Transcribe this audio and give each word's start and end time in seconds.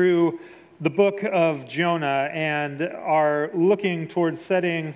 through 0.00 0.40
the 0.80 0.88
book 0.88 1.22
of 1.24 1.68
Jonah 1.68 2.30
and 2.32 2.80
are 2.80 3.50
looking 3.52 4.08
towards 4.08 4.40
setting 4.40 4.94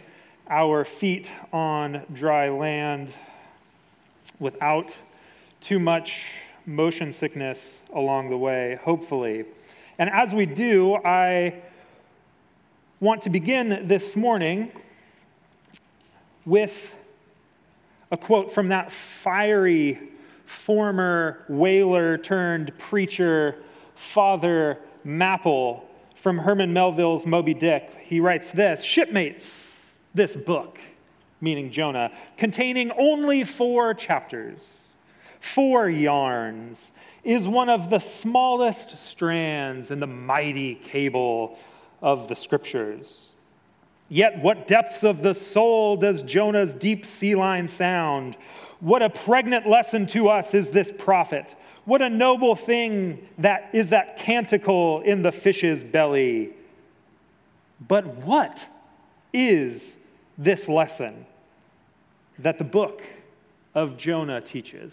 our 0.49 0.83
feet 0.83 1.30
on 1.53 2.00
dry 2.15 2.49
land 2.49 3.12
without 4.38 4.95
too 5.61 5.79
much 5.79 6.25
motion 6.64 7.12
sickness 7.12 7.80
along 7.93 8.30
the 8.30 8.38
way, 8.38 8.79
hopefully. 8.82 9.45
And 9.98 10.09
as 10.09 10.32
we 10.32 10.46
do, 10.46 10.95
I 10.95 11.57
want 12.98 13.21
to 13.25 13.29
begin 13.29 13.86
this 13.86 14.16
morning 14.16 14.73
with 16.46 16.73
a 18.11 18.16
quote 18.16 18.55
from 18.55 18.68
that 18.68 18.91
fiery 19.23 20.00
former 20.46 21.45
whaler 21.50 22.16
turned 22.16 22.73
preacher, 22.79 23.57
Father 23.96 24.79
Mapple, 25.05 25.82
from 26.25 26.39
Herman 26.39 26.73
Melville's 26.73 27.26
Moby 27.26 27.53
Dick. 27.53 27.90
He 28.03 28.21
writes 28.21 28.50
this 28.50 28.82
Shipmates, 28.82 29.46
this 30.14 30.35
book, 30.35 30.79
meaning 31.40 31.71
Jonah, 31.71 32.11
containing 32.39 32.91
only 32.92 33.44
four 33.44 33.92
chapters, 33.94 34.67
four 35.41 35.91
yarns, 35.91 36.78
is 37.25 37.47
one 37.47 37.69
of 37.69 37.91
the 37.91 37.98
smallest 37.98 38.97
strands 39.11 39.91
in 39.91 40.00
the 40.00 40.06
mighty 40.06 40.77
cable 40.77 41.58
of 42.00 42.28
the 42.28 42.36
scriptures. 42.36 43.28
Yet, 44.08 44.39
what 44.42 44.66
depths 44.66 45.02
of 45.02 45.22
the 45.22 45.34
soul 45.34 45.97
does 45.97 46.22
Jonah's 46.22 46.75
deep 46.75 47.06
sea 47.06 47.34
line 47.34 47.69
sound? 47.69 48.36
What 48.80 49.02
a 49.02 49.08
pregnant 49.08 49.66
lesson 49.66 50.06
to 50.08 50.28
us 50.28 50.52
is 50.52 50.70
this 50.70 50.92
prophet. 50.98 51.55
What 51.84 52.00
a 52.00 52.08
noble 52.08 52.56
thing 52.56 53.28
that 53.38 53.70
is 53.74 53.91
that 53.91 54.19
canticle 54.19 55.02
in 55.02 55.22
the 55.22 55.33
fish's 55.33 55.84
belly. 55.84 56.50
But 57.86 58.06
what 58.06 58.66
is 59.32 59.96
this 60.38 60.68
lesson 60.68 61.26
that 62.38 62.58
the 62.58 62.64
book 62.64 63.02
of 63.74 63.98
Jonah 63.98 64.41
teaches? 64.41 64.92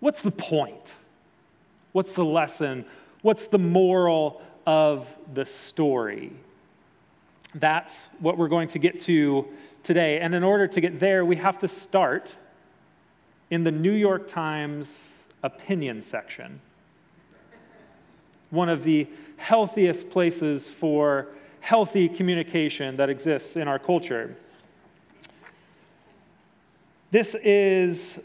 What's 0.00 0.22
the 0.22 0.32
point? 0.32 0.82
What's 1.92 2.12
the 2.12 2.24
lesson? 2.24 2.84
What's 3.22 3.46
the 3.46 3.58
moral 3.58 4.42
of 4.66 5.06
the 5.32 5.46
story? 5.46 6.32
That's 7.54 7.94
what 8.18 8.36
we're 8.36 8.48
going 8.48 8.68
to 8.70 8.80
get 8.80 9.00
to 9.02 9.46
today. 9.84 10.18
And 10.18 10.34
in 10.34 10.42
order 10.42 10.66
to 10.66 10.80
get 10.80 10.98
there, 10.98 11.24
we 11.24 11.36
have 11.36 11.58
to 11.60 11.68
start 11.68 12.30
in 13.54 13.62
the 13.62 13.70
New 13.70 13.92
York 13.92 14.28
Times 14.28 14.92
opinion 15.44 16.02
section. 16.02 16.60
One 18.50 18.68
of 18.68 18.82
the 18.82 19.06
healthiest 19.36 20.10
places 20.10 20.68
for 20.68 21.28
healthy 21.60 22.08
communication 22.08 22.96
that 22.96 23.08
exists 23.08 23.54
in 23.54 23.68
our 23.68 23.78
culture. 23.78 24.36
This 27.12 27.36
is 27.44 28.18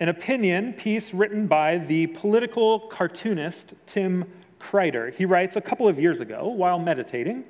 an 0.00 0.10
opinion 0.10 0.74
piece 0.74 1.14
written 1.14 1.46
by 1.46 1.78
the 1.78 2.08
political 2.08 2.80
cartoonist 2.80 3.72
Tim 3.86 4.30
Kreider. 4.60 5.14
He 5.14 5.24
writes 5.24 5.56
a 5.56 5.62
couple 5.62 5.88
of 5.88 5.98
years 5.98 6.20
ago 6.20 6.48
while 6.48 6.78
meditating 6.78 7.44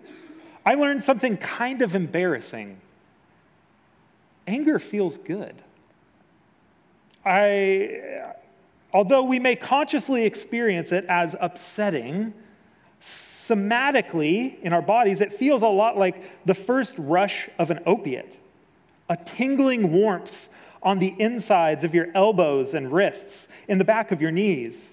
I 0.64 0.74
learned 0.74 1.02
something 1.02 1.36
kind 1.38 1.82
of 1.82 1.96
embarrassing. 1.96 2.78
Anger 4.46 4.78
feels 4.78 5.18
good. 5.18 5.54
I, 7.24 8.32
although 8.92 9.22
we 9.22 9.38
may 9.38 9.56
consciously 9.56 10.24
experience 10.24 10.92
it 10.92 11.04
as 11.08 11.34
upsetting, 11.40 12.34
somatically 13.00 14.60
in 14.60 14.72
our 14.72 14.82
bodies, 14.82 15.20
it 15.20 15.38
feels 15.38 15.62
a 15.62 15.68
lot 15.68 15.96
like 15.98 16.22
the 16.46 16.54
first 16.54 16.94
rush 16.98 17.48
of 17.58 17.70
an 17.70 17.80
opiate, 17.86 18.36
a 19.08 19.16
tingling 19.16 19.92
warmth 19.92 20.48
on 20.82 20.98
the 20.98 21.14
insides 21.18 21.82
of 21.82 21.94
your 21.94 22.08
elbows 22.14 22.74
and 22.74 22.92
wrists, 22.92 23.48
in 23.68 23.78
the 23.78 23.84
back 23.84 24.12
of 24.12 24.20
your 24.20 24.30
knees. 24.30 24.86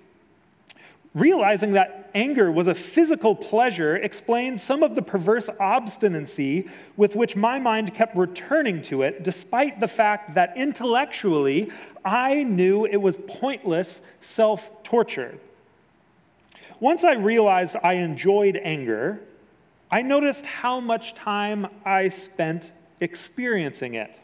Realizing 1.14 1.74
that 1.74 2.10
anger 2.16 2.50
was 2.52 2.68
a 2.68 2.74
physical 2.74 3.36
pleasure 3.36 3.98
explains 3.98 4.64
some 4.64 4.82
of 4.82 4.96
the 4.96 5.02
perverse 5.02 5.50
obstinacy 5.60 6.70
with 6.96 7.16
which 7.16 7.36
my 7.36 7.60
mind 7.60 7.94
kept 7.94 8.16
returning 8.16 8.82
to 8.84 9.02
it, 9.02 9.24
despite 9.24 9.82
the 9.82 9.90
fact 9.90 10.36
that 10.36 10.56
intellectually 10.56 11.70
I 12.06 12.44
knew 12.44 12.86
it 12.86 12.96
was 12.96 13.18
pointless 13.28 14.00
self 14.22 14.84
torture. 14.84 15.38
Once 16.80 17.04
I 17.04 17.14
realized 17.14 17.76
I 17.84 17.94
enjoyed 17.96 18.56
anger, 18.56 19.20
I 19.92 20.02
noticed 20.02 20.46
how 20.46 20.80
much 20.80 21.14
time 21.14 21.68
I 21.86 22.08
spent 22.08 22.72
experiencing 23.02 23.96
it. 23.96 24.18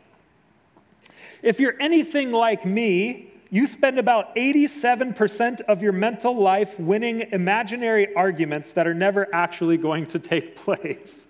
If 1.43 1.59
you're 1.59 1.75
anything 1.81 2.31
like 2.31 2.65
me, 2.65 3.31
you 3.49 3.67
spend 3.67 3.99
about 3.99 4.35
87% 4.35 5.61
of 5.61 5.81
your 5.81 5.93
mental 5.93 6.35
life 6.35 6.77
winning 6.79 7.21
imaginary 7.31 8.13
arguments 8.15 8.73
that 8.73 8.87
are 8.87 8.93
never 8.93 9.27
actually 9.33 9.77
going 9.77 10.05
to 10.07 10.19
take 10.19 10.55
place. 10.63 11.25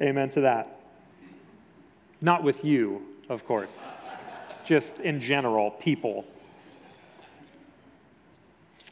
Amen 0.00 0.30
to 0.30 0.40
that. 0.42 0.80
Not 2.20 2.42
with 2.42 2.64
you, 2.64 3.02
of 3.28 3.44
course, 3.44 3.70
just 4.64 4.98
in 4.98 5.20
general, 5.20 5.70
people. 5.72 6.24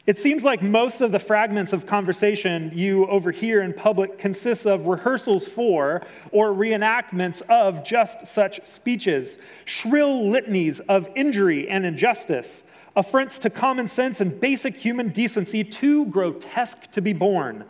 It 0.07 0.17
seems 0.17 0.45
like 0.45 0.63
most 0.63 1.01
of 1.01 1.11
the 1.11 1.19
fragments 1.19 1.73
of 1.73 1.85
conversation 1.85 2.71
you 2.73 3.05
overhear 3.07 3.61
in 3.61 3.73
public 3.73 4.17
consists 4.17 4.65
of 4.65 4.87
rehearsals 4.87 5.45
for 5.49 6.01
or 6.31 6.53
reenactments 6.53 7.41
of 7.49 7.83
just 7.83 8.25
such 8.25 8.61
speeches, 8.65 9.37
shrill 9.65 10.29
litanies 10.29 10.79
of 10.87 11.09
injury 11.17 11.67
and 11.67 11.85
injustice, 11.85 12.63
affronts 12.95 13.37
to 13.39 13.49
common 13.49 13.89
sense 13.89 14.21
and 14.21 14.39
basic 14.39 14.77
human 14.77 15.09
decency 15.09 15.61
too 15.61 16.05
grotesque 16.05 16.89
to 16.93 17.01
be 17.01 17.11
borne. 17.11 17.65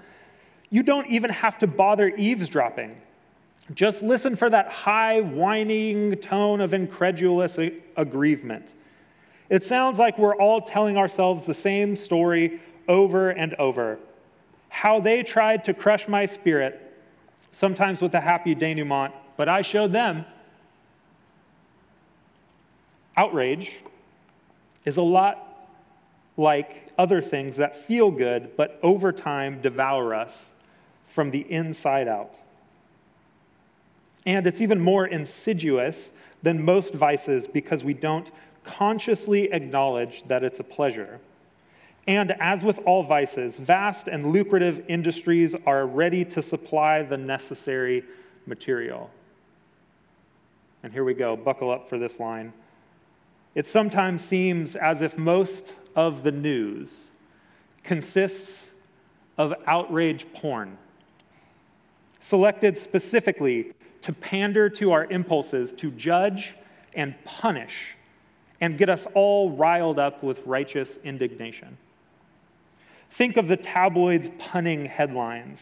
You 0.69 0.83
don't 0.83 1.07
even 1.07 1.31
have 1.31 1.57
to 1.57 1.65
bother 1.65 2.09
eavesdropping. 2.09 2.95
Just 3.73 4.03
listen 4.03 4.35
for 4.35 4.51
that 4.51 4.69
high, 4.69 5.21
whining 5.21 6.15
tone 6.17 6.61
of 6.61 6.75
incredulous 6.75 7.57
aggrievement. 7.95 8.67
It 9.49 9.63
sounds 9.63 9.97
like 9.97 10.17
we're 10.17 10.35
all 10.35 10.61
telling 10.61 10.97
ourselves 10.97 11.45
the 11.45 11.53
same 11.53 11.95
story 11.95 12.61
over 12.87 13.29
and 13.29 13.53
over. 13.55 13.97
How 14.69 14.99
they 14.99 15.23
tried 15.23 15.63
to 15.65 15.73
crush 15.73 16.07
my 16.07 16.25
spirit, 16.25 16.81
sometimes 17.53 18.01
with 18.01 18.13
a 18.13 18.19
happy 18.21 18.53
denouement, 18.53 19.13
but 19.37 19.47
I 19.47 19.61
showed 19.61 19.93
them. 19.93 20.25
Outrage 23.15 23.73
is 24.85 24.97
a 24.97 25.01
lot 25.01 25.43
like 26.37 26.91
other 26.97 27.21
things 27.21 27.55
that 27.55 27.85
feel 27.87 28.11
good, 28.11 28.55
but 28.55 28.79
over 28.83 29.11
time 29.11 29.61
devour 29.61 30.13
us 30.13 30.31
from 31.13 31.31
the 31.31 31.39
inside 31.51 32.07
out. 32.07 32.35
And 34.25 34.45
it's 34.45 34.61
even 34.61 34.79
more 34.79 35.07
insidious 35.07 36.11
than 36.43 36.63
most 36.63 36.93
vices 36.93 37.47
because 37.47 37.83
we 37.83 37.93
don't 37.93 38.29
consciously 38.67 39.51
acknowledge 39.51 40.23
that 40.27 40.43
it's 40.43 40.59
a 40.59 40.63
pleasure. 40.63 41.19
And 42.07 42.31
as 42.39 42.61
with 42.63 42.77
all 42.85 43.03
vices, 43.03 43.55
vast 43.55 44.07
and 44.07 44.31
lucrative 44.31 44.85
industries 44.87 45.55
are 45.65 45.85
ready 45.87 46.23
to 46.25 46.43
supply 46.43 47.03
the 47.03 47.17
necessary 47.17 48.03
material. 48.45 49.09
And 50.83 50.93
here 50.93 51.03
we 51.03 51.13
go, 51.13 51.35
buckle 51.35 51.71
up 51.71 51.89
for 51.89 51.97
this 51.97 52.19
line. 52.19 52.53
It 53.55 53.67
sometimes 53.67 54.23
seems 54.23 54.75
as 54.75 55.01
if 55.01 55.17
most 55.17 55.73
of 55.95 56.23
the 56.23 56.31
news 56.31 56.93
consists 57.83 58.67
of 59.37 59.53
outrage 59.65 60.25
porn, 60.33 60.77
selected 62.21 62.77
specifically 62.77 63.73
to 64.03 64.13
pander 64.13 64.69
to 64.69 64.91
our 64.91 65.05
impulses 65.05 65.71
to 65.73 65.91
judge 65.91 66.53
and 66.93 67.15
punish 67.25 67.96
and 68.61 68.77
get 68.77 68.89
us 68.89 69.05
all 69.13 69.51
riled 69.51 69.99
up 69.99 70.23
with 70.23 70.45
righteous 70.45 70.97
indignation. 71.03 71.77
Think 73.11 73.37
of 73.37 73.47
the 73.47 73.57
tabloids' 73.57 74.29
punning 74.37 74.85
headlines, 74.85 75.59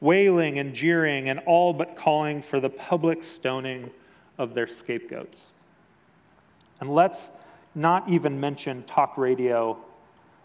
wailing 0.00 0.58
and 0.58 0.74
jeering, 0.74 1.28
and 1.28 1.40
all 1.40 1.72
but 1.72 1.96
calling 1.96 2.42
for 2.42 2.60
the 2.60 2.70
public 2.70 3.22
stoning 3.24 3.90
of 4.38 4.54
their 4.54 4.66
scapegoats. 4.66 5.38
And 6.80 6.90
let's 6.90 7.30
not 7.74 8.08
even 8.08 8.38
mention 8.38 8.82
talk 8.84 9.18
radio 9.18 9.76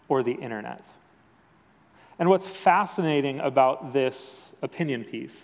or 0.08 0.22
the 0.22 0.32
internet. 0.32 0.82
And 2.18 2.28
what's 2.28 2.46
fascinating 2.46 3.40
about 3.40 3.92
this 3.92 4.16
opinion 4.62 5.04
piece 5.04 5.36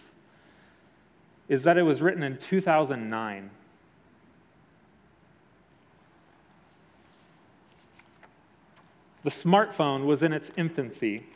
is 1.49 1.63
that 1.63 1.77
it 1.77 1.83
was 1.83 2.01
written 2.01 2.23
in 2.23 2.37
2009. 2.37 3.51
The 9.23 9.31
smartphone 9.31 10.07
was 10.07 10.23
in 10.23 10.33
its 10.33 10.51
infancy. 10.57 11.27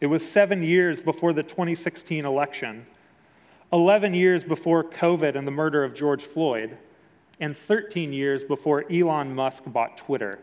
It 0.00 0.06
was 0.06 0.26
seven 0.26 0.62
years 0.62 1.00
before 1.00 1.32
the 1.32 1.42
2016 1.42 2.24
election, 2.24 2.86
11 3.72 4.14
years 4.14 4.44
before 4.44 4.84
COVID 4.84 5.34
and 5.34 5.46
the 5.46 5.52
murder 5.52 5.82
of 5.82 5.94
George 5.94 6.22
Floyd, 6.22 6.76
and 7.40 7.56
13 7.56 8.12
years 8.12 8.44
before 8.44 8.84
Elon 8.92 9.34
Musk 9.34 9.64
bought 9.66 9.96
Twitter. 9.96 10.38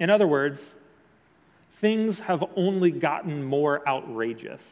In 0.00 0.08
other 0.08 0.26
words, 0.26 0.60
things 1.80 2.18
have 2.20 2.42
only 2.56 2.90
gotten 2.90 3.42
more 3.42 3.86
outrageous. 3.86 4.62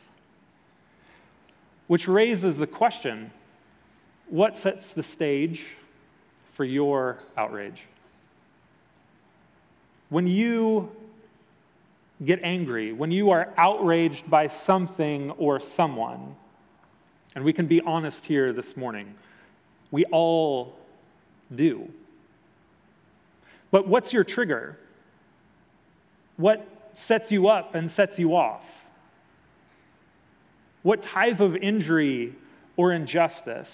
Which 1.86 2.08
raises 2.08 2.56
the 2.56 2.66
question 2.66 3.30
what 4.28 4.56
sets 4.56 4.94
the 4.94 5.02
stage 5.02 5.66
for 6.54 6.64
your 6.64 7.18
outrage? 7.36 7.82
When 10.08 10.26
you 10.26 10.90
get 12.24 12.42
angry, 12.42 12.92
when 12.92 13.10
you 13.10 13.30
are 13.30 13.52
outraged 13.56 14.30
by 14.30 14.46
something 14.46 15.30
or 15.32 15.60
someone, 15.60 16.36
and 17.34 17.44
we 17.44 17.52
can 17.52 17.66
be 17.66 17.80
honest 17.82 18.24
here 18.24 18.52
this 18.52 18.76
morning, 18.76 19.14
we 19.90 20.04
all 20.06 20.74
do. 21.54 21.88
But 23.70 23.86
what's 23.86 24.12
your 24.12 24.24
trigger? 24.24 24.78
What 26.36 26.66
sets 26.94 27.30
you 27.30 27.48
up 27.48 27.74
and 27.74 27.90
sets 27.90 28.18
you 28.18 28.34
off? 28.36 28.64
What 30.82 31.02
type 31.02 31.40
of 31.40 31.56
injury 31.56 32.34
or 32.76 32.92
injustice 32.92 33.70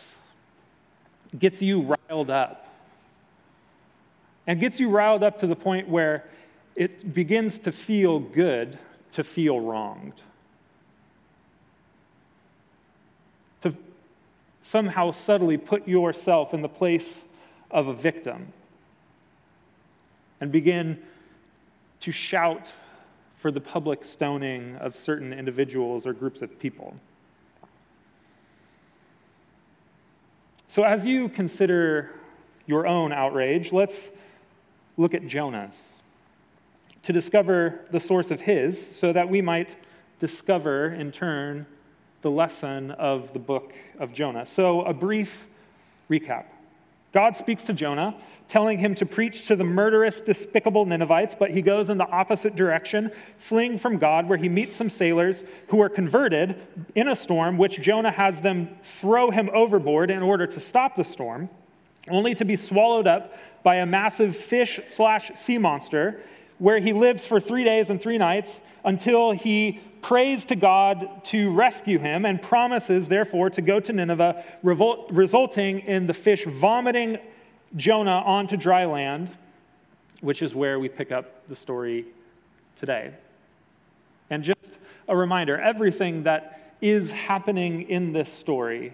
gets 1.38 1.60
you 1.60 1.94
riled 2.08 2.30
up? 2.30 2.71
And 4.46 4.60
gets 4.60 4.80
you 4.80 4.88
riled 4.88 5.22
up 5.22 5.40
to 5.40 5.46
the 5.46 5.56
point 5.56 5.88
where 5.88 6.24
it 6.74 7.14
begins 7.14 7.58
to 7.60 7.72
feel 7.72 8.18
good 8.18 8.78
to 9.12 9.22
feel 9.22 9.60
wronged. 9.60 10.14
To 13.62 13.74
somehow 14.62 15.12
subtly 15.12 15.58
put 15.58 15.86
yourself 15.86 16.54
in 16.54 16.62
the 16.62 16.68
place 16.68 17.20
of 17.70 17.88
a 17.88 17.94
victim 17.94 18.52
and 20.40 20.50
begin 20.50 21.00
to 22.00 22.10
shout 22.10 22.66
for 23.38 23.50
the 23.50 23.60
public 23.60 24.04
stoning 24.04 24.76
of 24.76 24.96
certain 24.96 25.32
individuals 25.32 26.06
or 26.06 26.12
groups 26.12 26.42
of 26.42 26.58
people. 26.58 26.94
So, 30.68 30.84
as 30.84 31.04
you 31.04 31.28
consider 31.28 32.12
your 32.66 32.86
own 32.86 33.12
outrage, 33.12 33.72
let's 33.72 33.94
look 34.96 35.14
at 35.14 35.26
Jonah's 35.26 35.74
to 37.02 37.12
discover 37.12 37.80
the 37.90 38.00
source 38.00 38.30
of 38.30 38.40
his 38.40 38.86
so 38.98 39.12
that 39.12 39.28
we 39.28 39.42
might 39.42 39.74
discover 40.20 40.92
in 40.92 41.10
turn 41.10 41.66
the 42.22 42.30
lesson 42.30 42.92
of 42.92 43.32
the 43.32 43.38
book 43.38 43.72
of 43.98 44.12
Jonah. 44.12 44.46
So, 44.46 44.82
a 44.82 44.94
brief 44.94 45.48
recap 46.08 46.44
God 47.12 47.36
speaks 47.36 47.62
to 47.64 47.72
Jonah 47.72 48.14
telling 48.48 48.78
him 48.78 48.94
to 48.94 49.06
preach 49.06 49.46
to 49.46 49.56
the 49.56 49.64
murderous, 49.64 50.20
despicable 50.20 50.84
Ninevites, 50.84 51.34
but 51.38 51.50
he 51.50 51.62
goes 51.62 51.88
in 51.88 51.96
the 51.96 52.08
opposite 52.08 52.54
direction, 52.54 53.10
fleeing 53.38 53.78
from 53.78 53.98
God, 53.98 54.28
where 54.28 54.36
he 54.36 54.48
meets 54.48 54.76
some 54.76 54.90
sailors 54.90 55.36
who 55.68 55.80
are 55.80 55.88
converted 55.88 56.60
in 56.94 57.08
a 57.08 57.16
storm, 57.16 57.56
which 57.56 57.80
Jonah 57.80 58.10
has 58.10 58.40
them 58.40 58.68
throw 59.00 59.30
him 59.30 59.48
overboard 59.54 60.10
in 60.10 60.22
order 60.22 60.46
to 60.46 60.60
stop 60.60 60.96
the 60.96 61.04
storm, 61.04 61.48
only 62.08 62.34
to 62.34 62.44
be 62.44 62.56
swallowed 62.56 63.06
up 63.06 63.34
by 63.62 63.76
a 63.76 63.86
massive 63.86 64.36
fish 64.36 64.80
slash 64.88 65.30
sea 65.38 65.58
monster, 65.58 66.20
where 66.58 66.78
he 66.78 66.92
lives 66.92 67.26
for 67.26 67.40
three 67.40 67.64
days 67.64 67.90
and 67.90 68.00
three 68.00 68.18
nights 68.18 68.60
until 68.84 69.32
he 69.32 69.80
prays 70.00 70.44
to 70.46 70.56
God 70.56 71.24
to 71.24 71.50
rescue 71.52 71.98
him 71.98 72.24
and 72.24 72.42
promises, 72.42 73.08
therefore, 73.08 73.50
to 73.50 73.62
go 73.62 73.78
to 73.78 73.92
Nineveh, 73.92 74.44
resulting 74.62 75.80
in 75.80 76.06
the 76.06 76.14
fish 76.14 76.44
vomiting 76.44 77.18
Jonah 77.76 78.22
onto 78.26 78.56
dry 78.56 78.84
land, 78.84 79.30
which 80.20 80.42
is 80.42 80.54
where 80.54 80.78
we 80.80 80.88
pick 80.88 81.12
up 81.12 81.48
the 81.48 81.56
story 81.56 82.04
today. 82.76 83.12
And 84.30 84.42
just 84.42 84.78
a 85.08 85.16
reminder 85.16 85.60
everything 85.60 86.24
that 86.24 86.74
is 86.80 87.10
happening 87.12 87.88
in 87.88 88.12
this 88.12 88.32
story 88.32 88.92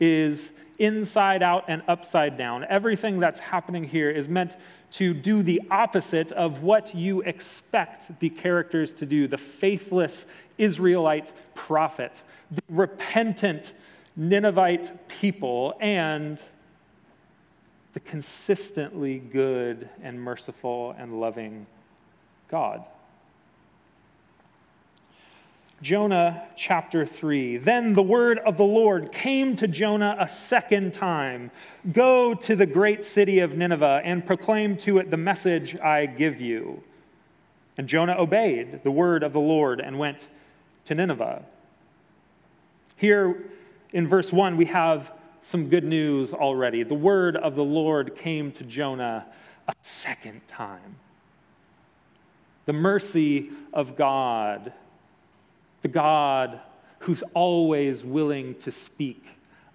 is 0.00 0.50
inside 0.78 1.42
out 1.42 1.64
and 1.68 1.82
upside 1.88 2.36
down. 2.36 2.64
Everything 2.68 3.18
that's 3.18 3.40
happening 3.40 3.84
here 3.84 4.10
is 4.10 4.28
meant 4.28 4.56
to 4.92 5.14
do 5.14 5.42
the 5.42 5.62
opposite 5.70 6.32
of 6.32 6.62
what 6.62 6.94
you 6.94 7.22
expect 7.22 8.18
the 8.20 8.28
characters 8.28 8.92
to 8.92 9.06
do 9.06 9.26
the 9.26 9.38
faithless 9.38 10.24
Israelite 10.58 11.32
prophet, 11.54 12.12
the 12.50 12.62
repentant 12.68 13.72
Ninevite 14.16 15.08
people, 15.08 15.76
and 15.80 16.40
the 17.92 18.00
consistently 18.00 19.18
good 19.18 19.88
and 20.02 20.20
merciful 20.20 20.94
and 20.98 21.20
loving 21.20 21.66
God. 22.48 22.84
Jonah 25.82 26.48
chapter 26.56 27.04
3. 27.04 27.58
Then 27.58 27.92
the 27.92 28.02
word 28.02 28.38
of 28.40 28.56
the 28.56 28.64
Lord 28.64 29.12
came 29.12 29.56
to 29.56 29.68
Jonah 29.68 30.16
a 30.18 30.28
second 30.28 30.94
time 30.94 31.50
Go 31.92 32.34
to 32.34 32.56
the 32.56 32.66
great 32.66 33.04
city 33.04 33.40
of 33.40 33.56
Nineveh 33.56 34.00
and 34.02 34.26
proclaim 34.26 34.76
to 34.78 34.98
it 34.98 35.10
the 35.10 35.16
message 35.16 35.76
I 35.76 36.06
give 36.06 36.40
you. 36.40 36.82
And 37.76 37.86
Jonah 37.86 38.16
obeyed 38.18 38.82
the 38.84 38.90
word 38.90 39.22
of 39.22 39.34
the 39.34 39.40
Lord 39.40 39.80
and 39.80 39.98
went 39.98 40.18
to 40.86 40.94
Nineveh. 40.94 41.44
Here 42.96 43.44
in 43.92 44.08
verse 44.08 44.32
1, 44.32 44.56
we 44.56 44.64
have 44.66 45.12
some 45.42 45.68
good 45.68 45.84
news 45.84 46.32
already. 46.32 46.82
The 46.82 46.94
word 46.94 47.36
of 47.36 47.54
the 47.54 47.64
Lord 47.64 48.16
came 48.16 48.50
to 48.52 48.64
Jonah 48.64 49.26
a 49.68 49.74
second 49.82 50.40
time. 50.48 50.96
The 52.64 52.72
mercy 52.72 53.50
of 53.72 53.96
God, 53.96 54.72
the 55.82 55.88
God 55.88 56.60
who's 57.00 57.22
always 57.34 58.02
willing 58.02 58.54
to 58.62 58.72
speak 58.72 59.24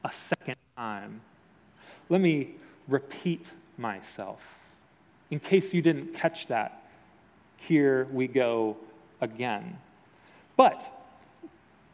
a 0.03 0.11
second 0.11 0.55
time. 0.75 1.21
Let 2.09 2.21
me 2.21 2.55
repeat 2.87 3.45
myself. 3.77 4.41
In 5.29 5.39
case 5.39 5.73
you 5.73 5.81
didn't 5.81 6.13
catch 6.13 6.47
that, 6.47 6.83
here 7.57 8.07
we 8.11 8.27
go 8.27 8.75
again. 9.21 9.77
But 10.57 10.83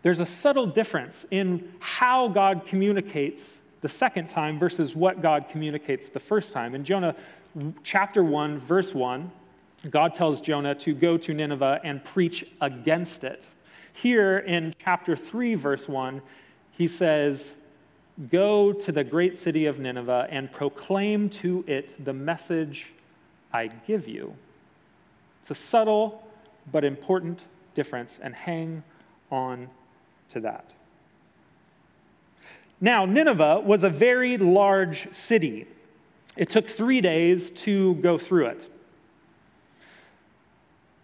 there's 0.01 0.19
a 0.19 0.25
subtle 0.25 0.65
difference 0.65 1.25
in 1.31 1.71
how 1.79 2.29
God 2.29 2.63
communicates 2.65 3.43
the 3.81 3.89
second 3.89 4.29
time 4.29 4.57
versus 4.57 4.95
what 4.95 5.21
God 5.21 5.45
communicates 5.49 6.09
the 6.09 6.19
first 6.19 6.51
time. 6.51 6.73
In 6.73 6.83
Jonah 6.83 7.15
chapter 7.83 8.23
1, 8.23 8.59
verse 8.61 8.93
1, 8.93 9.31
God 9.89 10.15
tells 10.15 10.41
Jonah 10.41 10.75
to 10.75 10.93
go 10.93 11.17
to 11.17 11.33
Nineveh 11.33 11.79
and 11.83 12.03
preach 12.03 12.45
against 12.61 13.23
it. 13.23 13.43
Here 14.01 14.37
in 14.37 14.75
chapter 14.83 15.15
3, 15.15 15.55
verse 15.55 15.87
1, 15.87 16.21
he 16.71 16.87
says, 16.87 17.53
Go 18.31 18.71
to 18.71 18.91
the 18.91 19.03
great 19.03 19.39
city 19.39 19.65
of 19.65 19.79
Nineveh 19.79 20.27
and 20.29 20.51
proclaim 20.51 21.29
to 21.31 21.63
it 21.65 22.05
the 22.05 22.13
message 22.13 22.87
I 23.51 23.67
give 23.87 24.07
you. 24.07 24.35
It's 25.41 25.49
a 25.49 25.55
subtle 25.55 26.23
but 26.71 26.83
important 26.83 27.39
difference, 27.73 28.19
and 28.21 28.35
hang 28.35 28.83
on 29.31 29.67
to 30.31 30.41
that. 30.41 30.69
Now, 32.79 33.05
Nineveh 33.05 33.61
was 33.61 33.81
a 33.81 33.89
very 33.89 34.37
large 34.37 35.11
city. 35.11 35.65
It 36.35 36.51
took 36.51 36.69
three 36.69 37.01
days 37.01 37.49
to 37.61 37.95
go 37.95 38.19
through 38.19 38.47
it. 38.47 38.71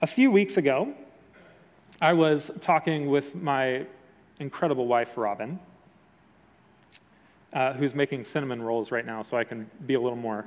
A 0.04 0.08
few 0.08 0.30
weeks 0.30 0.58
ago, 0.58 0.94
I 2.04 2.12
was 2.12 2.52
talking 2.60 3.08
with 3.08 3.34
my 3.34 3.86
incredible 4.40 4.88
wife, 4.88 5.12
Robin, 5.16 5.58
uh, 7.54 7.72
who's 7.72 7.96
making 7.96 8.26
cinnamon 8.26 8.62
rolls 8.62 8.92
right 8.92 9.06
now, 9.06 9.24
so 9.24 9.38
I 9.38 9.46
can 9.46 9.72
be 9.86 9.94
a 9.94 10.02
little 10.02 10.18
more 10.18 10.44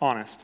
honest. 0.00 0.40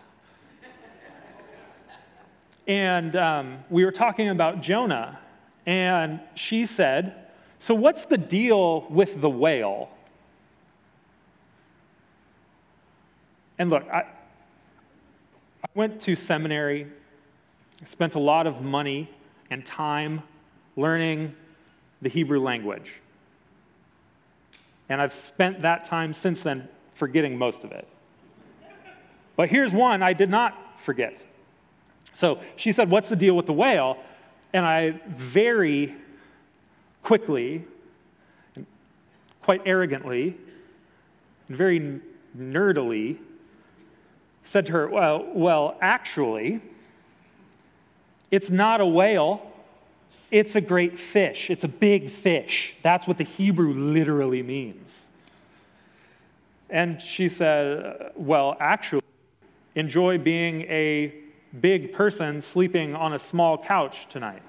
and 2.66 3.16
um, 3.16 3.64
we 3.70 3.82
were 3.82 3.90
talking 3.90 4.28
about 4.28 4.60
Jonah, 4.60 5.18
and 5.64 6.20
she 6.34 6.66
said, 6.66 7.14
so, 7.58 7.72
what's 7.72 8.04
the 8.04 8.18
deal 8.18 8.86
with 8.90 9.22
the 9.22 9.30
whale? 9.30 9.88
And 13.58 13.70
look, 13.70 13.88
I, 13.88 14.00
I 14.00 15.68
went 15.74 16.02
to 16.02 16.14
seminary, 16.14 16.88
I 17.80 17.86
spent 17.86 18.16
a 18.16 18.20
lot 18.20 18.46
of 18.46 18.60
money 18.60 19.08
and 19.50 19.64
time 19.64 20.22
learning 20.76 21.34
the 22.02 22.08
Hebrew 22.08 22.40
language. 22.40 22.92
And 24.88 25.00
I've 25.00 25.14
spent 25.14 25.62
that 25.62 25.86
time 25.86 26.12
since 26.12 26.42
then 26.42 26.68
forgetting 26.94 27.36
most 27.38 27.64
of 27.64 27.72
it. 27.72 27.88
But 29.36 29.48
here's 29.48 29.72
one 29.72 30.02
I 30.02 30.12
did 30.12 30.30
not 30.30 30.56
forget 30.84 31.18
So 32.12 32.40
she 32.56 32.72
said, 32.72 32.90
What's 32.90 33.08
the 33.08 33.16
deal 33.16 33.36
with 33.36 33.46
the 33.46 33.52
whale? 33.52 33.98
And 34.52 34.64
I 34.64 35.00
very 35.08 35.94
quickly, 37.02 37.64
quite 39.42 39.62
arrogantly, 39.66 40.36
and 41.48 41.56
very 41.56 42.00
nerdily 42.38 43.18
said 44.44 44.66
to 44.66 44.72
her, 44.72 44.88
Well, 44.88 45.26
well, 45.34 45.76
actually, 45.80 46.60
it's 48.34 48.50
not 48.50 48.80
a 48.80 48.86
whale. 48.86 49.48
It's 50.32 50.56
a 50.56 50.60
great 50.60 50.98
fish. 50.98 51.50
It's 51.50 51.62
a 51.62 51.68
big 51.68 52.10
fish. 52.10 52.74
That's 52.82 53.06
what 53.06 53.16
the 53.16 53.22
Hebrew 53.22 53.72
literally 53.72 54.42
means. 54.42 54.90
And 56.68 57.00
she 57.00 57.28
said, 57.28 58.10
Well, 58.16 58.56
actually, 58.58 59.02
enjoy 59.76 60.18
being 60.18 60.62
a 60.62 61.14
big 61.60 61.92
person 61.92 62.42
sleeping 62.42 62.96
on 62.96 63.12
a 63.12 63.20
small 63.20 63.56
couch 63.56 64.08
tonight. 64.10 64.42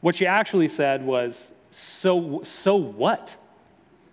what 0.00 0.14
she 0.14 0.26
actually 0.26 0.68
said 0.68 1.04
was, 1.04 1.34
So, 1.78 2.42
so 2.44 2.76
what? 2.76 3.34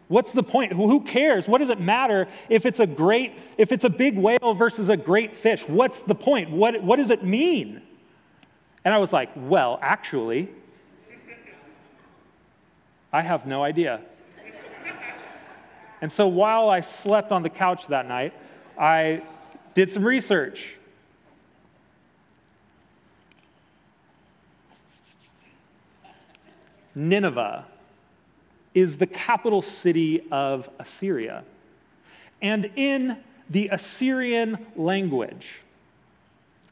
What's 0.08 0.32
the 0.34 0.44
point? 0.44 0.74
Who 0.74 1.02
cares? 1.02 1.48
What 1.48 1.60
does 1.60 1.70
it 1.70 1.80
matter 1.80 2.28
if 2.48 2.66
it's 2.66 2.80
a 2.80 2.86
great, 2.86 3.34
if 3.58 3.72
it's 3.72 3.84
a 3.84 3.90
big 3.90 4.18
whale 4.18 4.54
versus 4.54 4.90
a 4.90 4.98
great 4.98 5.36
fish? 5.36 5.64
What's 5.68 6.04
the 6.04 6.14
point? 6.14 6.52
What, 6.52 6.84
what 6.84 6.98
does 6.98 7.10
it 7.10 7.24
mean? 7.24 7.82
And 8.84 8.94
I 8.94 9.00
was 9.00 9.12
like, 9.12 9.30
well, 9.36 9.80
actually, 9.82 10.50
I 13.12 13.22
have 13.24 13.48
no 13.48 13.64
idea. 13.64 14.02
And 16.02 16.12
so 16.12 16.28
while 16.28 16.70
I 16.70 16.82
slept 16.82 17.32
on 17.32 17.42
the 17.42 17.50
couch 17.50 17.88
that 17.88 18.08
night, 18.08 18.34
I 18.78 19.24
did 19.74 19.90
some 19.90 20.04
research. 20.04 20.76
Nineveh 26.96 27.66
is 28.74 28.98
the 28.98 29.08
capital 29.08 29.62
city 29.62 30.24
of 30.32 30.70
Assyria. 30.80 31.44
And 32.42 32.72
in 32.76 33.18
the 33.50 33.70
Assyrian 33.70 34.66
language, 34.76 35.48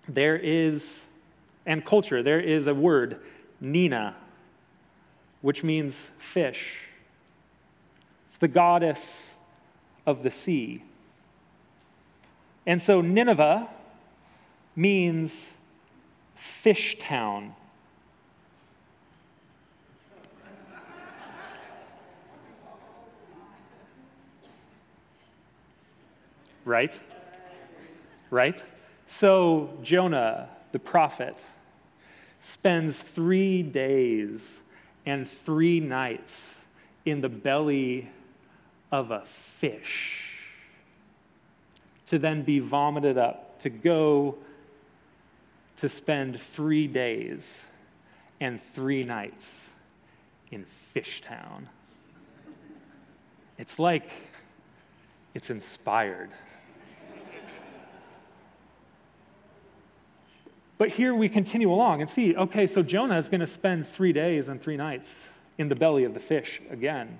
there 0.07 0.37
is, 0.37 1.01
and 1.65 1.85
culture, 1.85 2.23
there 2.23 2.39
is 2.39 2.67
a 2.67 2.73
word, 2.73 3.19
Nina, 3.61 4.15
which 5.41 5.63
means 5.63 5.95
fish. 6.17 6.75
It's 8.29 8.37
the 8.39 8.47
goddess 8.47 9.23
of 10.05 10.23
the 10.23 10.31
sea. 10.31 10.83
And 12.65 12.81
so 12.81 13.01
Nineveh 13.01 13.69
means 14.75 15.49
fish 16.35 16.97
town 16.99 17.55
right? 26.65 26.97
Right? 28.29 28.61
So 29.07 29.77
Jonah, 29.83 30.49
the 30.71 30.79
prophet, 30.79 31.35
spends 32.41 32.95
three 32.95 33.63
days 33.63 34.41
and 35.05 35.29
three 35.45 35.79
nights 35.79 36.49
in 37.05 37.21
the 37.21 37.29
belly 37.29 38.09
of 38.91 39.11
a 39.11 39.23
fish 39.59 40.29
to 42.05 42.19
then 42.19 42.43
be 42.43 42.59
vomited 42.59 43.17
up, 43.17 43.61
to 43.61 43.69
go 43.69 44.35
to 45.77 45.89
spend 45.89 46.39
three 46.53 46.87
days 46.87 47.49
and 48.39 48.59
three 48.73 49.03
nights 49.03 49.47
in 50.51 50.65
Fishtown. 50.93 51.65
It's 53.57 53.79
like 53.79 54.09
it's 55.33 55.49
inspired. 55.49 56.29
But 60.83 60.91
here 60.91 61.15
we 61.15 61.29
continue 61.29 61.71
along 61.71 62.01
and 62.01 62.09
see 62.09 62.35
okay, 62.35 62.67
so 62.67 62.83
Jonah 62.83 63.17
is 63.17 63.29
going 63.29 63.39
to 63.39 63.47
spend 63.47 63.87
three 63.87 64.11
days 64.11 64.49
and 64.49 64.61
three 64.61 64.75
nights 64.75 65.09
in 65.57 65.69
the 65.69 65.75
belly 65.75 66.03
of 66.03 66.13
the 66.13 66.19
fish 66.19 66.61
again, 66.69 67.17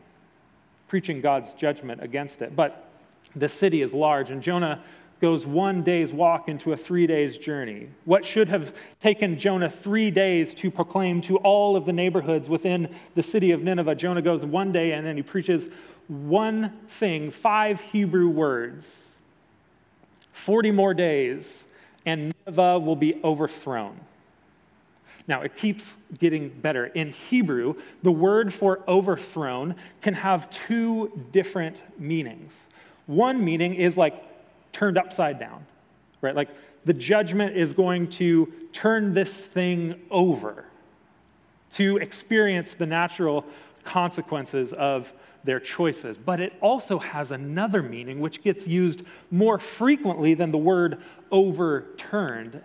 preaching 0.90 1.22
God's 1.22 1.54
judgment 1.54 2.04
against 2.04 2.42
it. 2.42 2.58
But 2.58 2.90
the 3.38 3.48
city 3.48 3.82
is 3.82 3.94
large, 3.94 4.32
and 4.32 4.44
Jonah 4.44 4.84
goes 5.22 5.46
one 5.46 5.82
day's 5.82 6.12
walk 6.12 6.50
into 6.50 6.74
a 6.74 6.76
three 6.76 7.08
days 7.08 7.38
journey. 7.38 7.88
What 8.04 8.26
should 8.26 8.50
have 8.50 8.76
taken 9.02 9.40
Jonah 9.40 9.70
three 9.70 10.12
days 10.12 10.54
to 10.56 10.70
proclaim 10.70 11.22
to 11.22 11.38
all 11.38 11.78
of 11.78 11.86
the 11.86 11.94
neighborhoods 11.94 12.50
within 12.50 12.94
the 13.16 13.24
city 13.24 13.52
of 13.52 13.64
Nineveh, 13.64 13.96
Jonah 13.96 14.22
goes 14.22 14.44
one 14.44 14.74
day 14.74 14.92
and 14.92 15.08
then 15.08 15.16
he 15.16 15.24
preaches 15.24 15.70
one 16.10 16.74
thing, 17.00 17.32
five 17.32 17.80
Hebrew 17.80 18.28
words. 18.28 18.86
40 20.34 20.72
more 20.72 20.94
days 20.94 21.64
and 22.06 22.33
Nineveh 22.46 22.80
will 22.80 22.96
be 22.96 23.20
overthrown. 23.24 24.00
Now, 25.28 25.42
it 25.42 25.56
keeps 25.56 25.94
getting 26.20 26.50
better. 26.50 26.88
In 26.88 27.12
Hebrew, 27.12 27.76
the 28.02 28.12
word 28.12 28.54
for 28.54 28.82
overthrown 28.88 29.76
can 30.02 30.14
have 30.14 30.50
two 30.50 31.28
different 31.32 31.82
meanings. 31.98 32.52
One 33.06 33.44
meaning 33.44 33.76
is 33.76 33.96
like 33.96 34.22
turned 34.74 34.98
upside 34.98 35.40
down, 35.40 35.66
right? 36.22 36.36
Like 36.36 36.50
the 36.86 36.94
judgment 36.94 37.56
is 37.56 37.72
going 37.72 38.10
to 38.10 38.52
turn 38.74 39.14
this 39.14 39.32
thing 39.32 40.00
over 40.12 40.66
to 41.76 41.98
experience 41.98 42.76
the 42.76 42.86
natural 42.86 43.46
consequences 43.84 44.74
of 44.74 45.12
their 45.44 45.60
choices. 45.60 46.18
But 46.18 46.40
it 46.40 46.54
also 46.62 47.00
has 47.00 47.32
another 47.32 47.82
meaning 47.82 48.20
which 48.20 48.44
gets 48.44 48.66
used 48.66 49.04
more 49.32 49.60
frequently 49.60 50.34
than 50.34 50.52
the 50.52 50.58
word 50.58 51.02
overturned, 51.32 52.62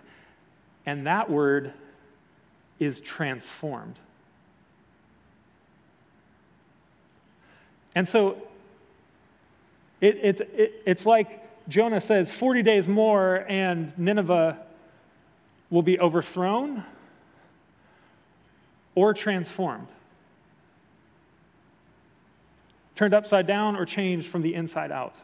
and 0.85 1.07
that 1.07 1.29
word 1.29 1.73
is 2.79 2.99
transformed. 3.01 3.95
And 7.95 8.07
so 8.07 8.37
it, 9.99 10.17
it, 10.21 10.41
it, 10.41 10.83
it's 10.85 11.05
like 11.05 11.67
Jonah 11.67 12.01
says 12.01 12.31
40 12.31 12.63
days 12.63 12.87
more 12.87 13.45
and 13.47 13.93
Nineveh 13.97 14.57
will 15.69 15.81
be 15.81 15.99
overthrown 15.99 16.83
or 18.95 19.13
transformed. 19.13 19.87
Turned 22.99 23.13
upside 23.13 23.47
down 23.47 23.77
or 23.77 23.85
changed 23.85 24.27
from 24.27 24.41
the 24.41 24.53
inside 24.53 24.91
out. 24.91 25.15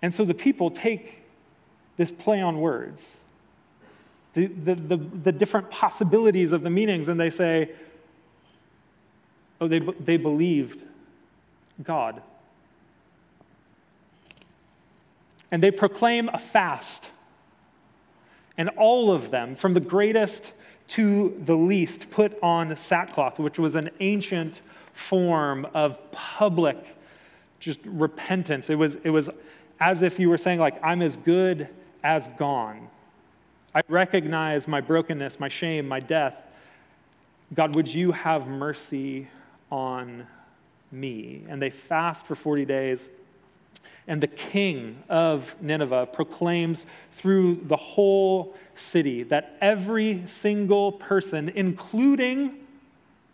And 0.00 0.14
so 0.14 0.24
the 0.24 0.32
people 0.32 0.70
take 0.70 1.24
this 1.96 2.12
play 2.12 2.40
on 2.40 2.60
words, 2.60 3.00
the, 4.34 4.46
the, 4.46 4.76
the, 4.76 4.96
the, 4.96 5.32
different 5.32 5.68
possibilities 5.70 6.52
of 6.52 6.62
the 6.62 6.70
meanings, 6.70 7.08
and 7.08 7.18
they 7.18 7.30
say, 7.30 7.72
oh, 9.60 9.66
they, 9.66 9.80
they 9.80 10.16
believed 10.16 10.80
God. 11.82 12.22
And 15.50 15.60
they 15.60 15.72
proclaim 15.72 16.30
a 16.32 16.38
fast. 16.38 17.08
And 18.56 18.68
all 18.76 19.10
of 19.10 19.32
them, 19.32 19.56
from 19.56 19.74
the 19.74 19.80
greatest 19.80 20.52
to 20.86 21.40
the 21.44 21.54
least 21.54 22.10
put 22.10 22.38
on 22.42 22.76
sackcloth, 22.76 23.38
which 23.38 23.58
was 23.58 23.74
an 23.74 23.90
ancient 24.00 24.60
form 24.92 25.66
of 25.74 25.98
public 26.12 26.76
just 27.60 27.80
repentance. 27.84 28.68
It 28.68 28.74
was, 28.74 28.96
it 29.04 29.10
was 29.10 29.30
as 29.80 30.02
if 30.02 30.18
you 30.18 30.28
were 30.28 30.38
saying, 30.38 30.60
like, 30.60 30.82
I'm 30.84 31.02
as 31.02 31.16
good 31.16 31.68
as 32.02 32.28
gone. 32.38 32.88
I 33.74 33.82
recognize 33.88 34.68
my 34.68 34.80
brokenness, 34.80 35.40
my 35.40 35.48
shame, 35.48 35.88
my 35.88 35.98
death. 35.98 36.34
God, 37.54 37.74
would 37.74 37.88
you 37.88 38.12
have 38.12 38.46
mercy 38.46 39.28
on 39.70 40.26
me? 40.92 41.44
And 41.48 41.60
they 41.60 41.70
fast 41.70 42.26
for 42.26 42.34
40 42.34 42.64
days. 42.66 42.98
And 44.06 44.22
the 44.22 44.28
king 44.28 45.02
of 45.08 45.54
Nineveh 45.60 46.06
proclaims 46.12 46.84
through 47.18 47.62
the 47.64 47.76
whole 47.76 48.54
city 48.76 49.22
that 49.24 49.56
every 49.60 50.22
single 50.26 50.92
person, 50.92 51.50
including 51.54 52.66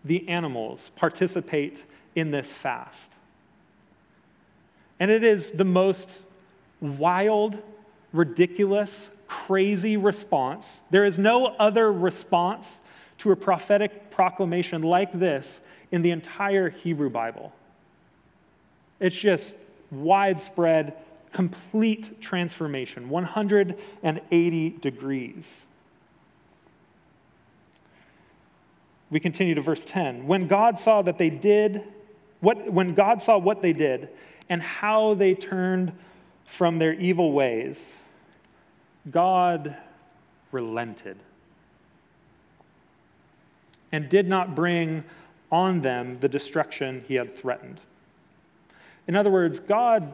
the 0.05 0.29
animals, 0.29 0.91
participate 0.97 1.83
in 2.15 2.31
this 2.31 2.47
fast. 2.47 3.11
And 5.01 5.11
it 5.11 5.25
is 5.25 5.51
the 5.51 5.65
most 5.65 6.09
wild, 6.81 7.59
ridiculous, 8.13 8.95
crazy 9.27 9.97
response. 9.97 10.67
There 10.91 11.05
is 11.05 11.19
no 11.19 11.47
other 11.47 11.93
response 11.93 12.81
to 13.19 13.33
a 13.33 13.37
prophetic 13.37 14.11
proclamation 14.11 14.83
like 14.83 15.13
this 15.19 15.61
in 15.93 16.03
the 16.03 16.11
entire 16.11 16.71
Hebrew 16.71 17.11
Bible. 17.11 17.53
It's 18.99 19.17
just 19.17 19.55
widespread, 19.91 20.95
complete 21.33 22.21
transformation, 22.21 23.09
180 23.09 24.71
degrees. 24.71 25.47
We 29.11 29.21
continue 29.21 29.55
to 29.55 29.61
verse 29.61 29.85
10. 29.85 30.27
When 30.27 30.47
God 30.47 30.79
saw 30.79 31.03
that 31.03 31.19
they 31.19 31.31
did, 31.31 31.83
what, 32.41 32.73
when 32.73 32.95
God 32.95 33.21
saw 33.21 33.39
what 33.39 33.61
they 33.61 33.73
did 33.73 34.09
and 34.49 34.63
how 34.63 35.15
they 35.15 35.35
turned 35.35 35.93
from 36.47 36.79
their 36.79 36.95
evil 36.95 37.33
ways, 37.33 37.79
God 39.11 39.77
relented 40.53 41.19
and 43.93 44.09
did 44.09 44.29
not 44.29 44.55
bring 44.55 45.05
on 45.51 45.81
them 45.81 46.19
the 46.21 46.29
destruction 46.29 47.05
he 47.09 47.15
had 47.15 47.37
threatened. 47.37 47.81
In 49.07 49.17
other 49.17 49.31
words, 49.31 49.59
God 49.61 50.13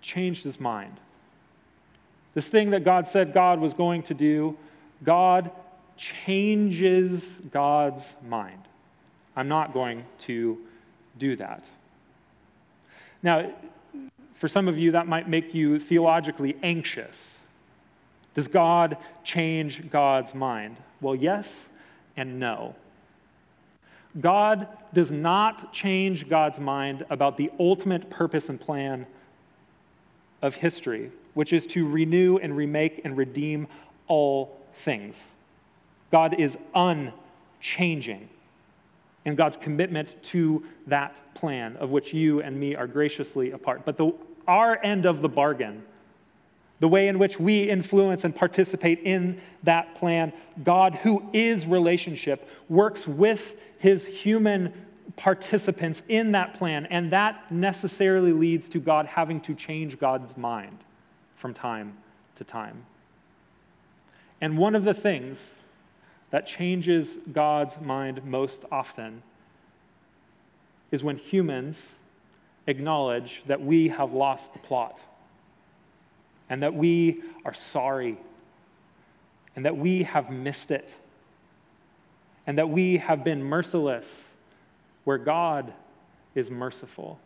changed 0.00 0.44
his 0.44 0.60
mind. 0.60 0.98
This 2.34 2.46
thing 2.46 2.70
that 2.70 2.84
God 2.84 3.08
said 3.08 3.34
God 3.34 3.60
was 3.60 3.74
going 3.74 4.02
to 4.04 4.14
do, 4.14 4.56
God 5.02 5.50
changes 5.96 7.24
God's 7.50 8.02
mind. 8.28 8.62
I'm 9.34 9.48
not 9.48 9.72
going 9.72 10.04
to 10.26 10.58
do 11.18 11.36
that. 11.36 11.64
Now, 13.22 13.52
for 14.34 14.48
some 14.48 14.68
of 14.68 14.78
you, 14.78 14.92
that 14.92 15.08
might 15.08 15.28
make 15.28 15.52
you 15.54 15.80
theologically 15.80 16.56
anxious. 16.62 17.16
Does 18.34 18.46
God 18.46 18.96
change 19.24 19.90
God's 19.90 20.32
mind? 20.32 20.76
Well, 21.00 21.16
yes 21.16 21.48
and 22.16 22.38
no. 22.38 22.76
God 24.20 24.68
does 24.94 25.10
not 25.10 25.72
change 25.72 26.28
God's 26.28 26.58
mind 26.58 27.04
about 27.10 27.36
the 27.36 27.50
ultimate 27.60 28.08
purpose 28.10 28.48
and 28.48 28.60
plan 28.60 29.06
of 30.42 30.54
history, 30.54 31.10
which 31.34 31.52
is 31.52 31.66
to 31.66 31.86
renew 31.86 32.38
and 32.38 32.56
remake 32.56 33.02
and 33.04 33.16
redeem 33.16 33.68
all 34.06 34.56
things. 34.84 35.16
God 36.10 36.34
is 36.38 36.56
unchanging 36.74 38.28
in 39.24 39.34
God's 39.34 39.56
commitment 39.56 40.22
to 40.24 40.64
that 40.86 41.14
plan, 41.34 41.76
of 41.76 41.90
which 41.90 42.14
you 42.14 42.40
and 42.40 42.58
me 42.58 42.74
are 42.74 42.86
graciously 42.86 43.50
a 43.50 43.58
part. 43.58 43.84
But 43.84 43.98
the, 43.98 44.12
our 44.46 44.82
end 44.82 45.04
of 45.04 45.20
the 45.20 45.28
bargain, 45.28 45.82
the 46.80 46.88
way 46.88 47.08
in 47.08 47.18
which 47.18 47.40
we 47.40 47.68
influence 47.68 48.24
and 48.24 48.34
participate 48.34 49.00
in 49.00 49.40
that 49.64 49.94
plan, 49.96 50.32
God, 50.62 50.94
who 50.94 51.28
is 51.32 51.66
relationship, 51.66 52.48
works 52.68 53.06
with 53.06 53.54
his 53.78 54.06
human 54.06 54.72
participants 55.16 56.02
in 56.08 56.32
that 56.32 56.54
plan, 56.54 56.86
and 56.86 57.10
that 57.10 57.50
necessarily 57.50 58.32
leads 58.32 58.68
to 58.68 58.78
God 58.78 59.06
having 59.06 59.40
to 59.42 59.54
change 59.54 59.98
God's 59.98 60.36
mind 60.36 60.78
from 61.36 61.54
time 61.54 61.96
to 62.36 62.44
time. 62.44 62.84
And 64.40 64.56
one 64.56 64.76
of 64.76 64.84
the 64.84 64.94
things 64.94 65.38
that 66.30 66.46
changes 66.46 67.16
God's 67.32 67.74
mind 67.80 68.24
most 68.24 68.64
often 68.70 69.22
is 70.92 71.02
when 71.02 71.16
humans 71.16 71.80
acknowledge 72.66 73.42
that 73.46 73.60
we 73.60 73.88
have 73.88 74.12
lost 74.12 74.52
the 74.52 74.58
plot 74.60 74.98
and 76.50 76.62
that 76.62 76.74
we 76.74 77.22
are 77.44 77.54
sorry 77.54 78.18
and 79.56 79.64
that 79.64 79.76
we 79.76 80.02
have 80.04 80.30
missed 80.30 80.70
it 80.70 80.88
and 82.46 82.58
that 82.58 82.68
we 82.68 82.96
have 82.96 83.24
been 83.24 83.42
merciless 83.42 84.06
where 85.04 85.18
God 85.18 85.72
is 86.34 86.50
merciful. 86.50 87.18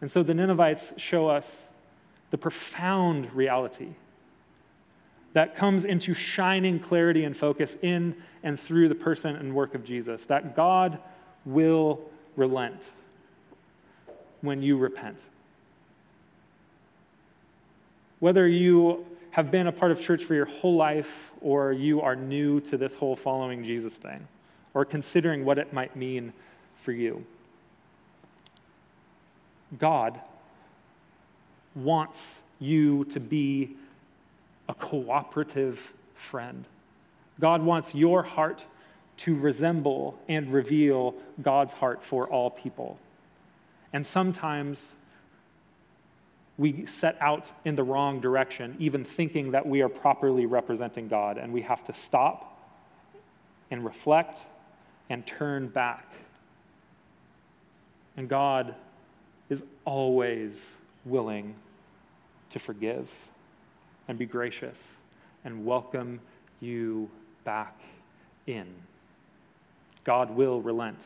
And 0.00 0.10
so 0.10 0.22
the 0.22 0.34
Ninevites 0.34 0.92
show 0.96 1.28
us 1.28 1.46
the 2.30 2.38
profound 2.38 3.32
reality 3.34 3.88
that 5.32 5.56
comes 5.56 5.84
into 5.84 6.14
shining 6.14 6.80
clarity 6.80 7.24
and 7.24 7.36
focus 7.36 7.76
in 7.82 8.14
and 8.42 8.58
through 8.58 8.88
the 8.88 8.94
person 8.94 9.36
and 9.36 9.54
work 9.54 9.74
of 9.74 9.84
Jesus, 9.84 10.24
that 10.26 10.56
God 10.56 10.98
will 11.44 12.00
relent 12.36 12.80
when 14.40 14.62
you 14.62 14.76
repent. 14.76 15.18
Whether 18.20 18.46
you 18.46 19.06
have 19.30 19.50
been 19.50 19.66
a 19.66 19.72
part 19.72 19.92
of 19.92 20.00
church 20.00 20.24
for 20.24 20.34
your 20.34 20.46
whole 20.46 20.76
life 20.76 21.10
or 21.40 21.72
you 21.72 22.00
are 22.00 22.14
new 22.14 22.60
to 22.60 22.76
this 22.76 22.94
whole 22.94 23.16
following 23.16 23.64
Jesus 23.64 23.94
thing 23.94 24.26
or 24.74 24.84
considering 24.84 25.44
what 25.44 25.58
it 25.58 25.72
might 25.72 25.96
mean 25.96 26.32
for 26.82 26.92
you, 26.92 27.24
God 29.78 30.20
wants 31.74 32.18
you 32.58 33.04
to 33.06 33.20
be 33.20 33.76
a 34.68 34.74
cooperative 34.74 35.80
friend. 36.14 36.64
God 37.40 37.62
wants 37.62 37.94
your 37.94 38.22
heart 38.22 38.64
to 39.18 39.34
resemble 39.34 40.18
and 40.28 40.52
reveal 40.52 41.14
God's 41.42 41.72
heart 41.72 42.02
for 42.04 42.26
all 42.28 42.50
people. 42.50 42.98
And 43.92 44.06
sometimes 44.06 44.78
we 46.60 46.84
set 46.84 47.16
out 47.22 47.46
in 47.64 47.74
the 47.74 47.82
wrong 47.82 48.20
direction, 48.20 48.76
even 48.78 49.02
thinking 49.02 49.50
that 49.52 49.66
we 49.66 49.80
are 49.80 49.88
properly 49.88 50.44
representing 50.44 51.08
God, 51.08 51.38
and 51.38 51.50
we 51.54 51.62
have 51.62 51.82
to 51.86 51.94
stop 51.94 52.60
and 53.70 53.82
reflect 53.82 54.38
and 55.08 55.26
turn 55.26 55.68
back. 55.68 56.04
And 58.18 58.28
God 58.28 58.74
is 59.48 59.62
always 59.86 60.52
willing 61.06 61.54
to 62.50 62.58
forgive 62.58 63.08
and 64.08 64.18
be 64.18 64.26
gracious 64.26 64.76
and 65.46 65.64
welcome 65.64 66.20
you 66.60 67.08
back 67.44 67.80
in. 68.46 68.66
God 70.04 70.28
will 70.36 70.60
relent 70.60 70.98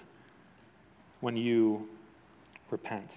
when 1.21 1.37
you 1.37 1.89
repent. 2.73 3.09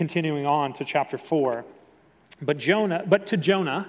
Continuing 0.00 0.46
on 0.46 0.72
to 0.72 0.84
chapter 0.86 1.18
4. 1.18 1.62
But 2.40 2.56
Jonah, 2.56 3.04
but 3.06 3.26
to 3.26 3.36
Jonah, 3.36 3.86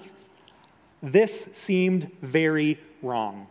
this 1.02 1.48
seemed 1.54 2.12
very 2.22 2.78
wrong. 3.02 3.48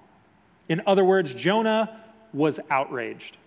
In 0.69 0.83
other 0.87 1.03
words, 1.03 1.33
Jonah 1.33 2.03
was 2.35 2.61
outraged. 2.69 3.39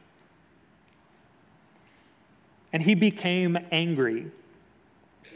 And 2.73 2.81
he 2.81 2.95
became 2.95 3.55
angry. 3.71 4.31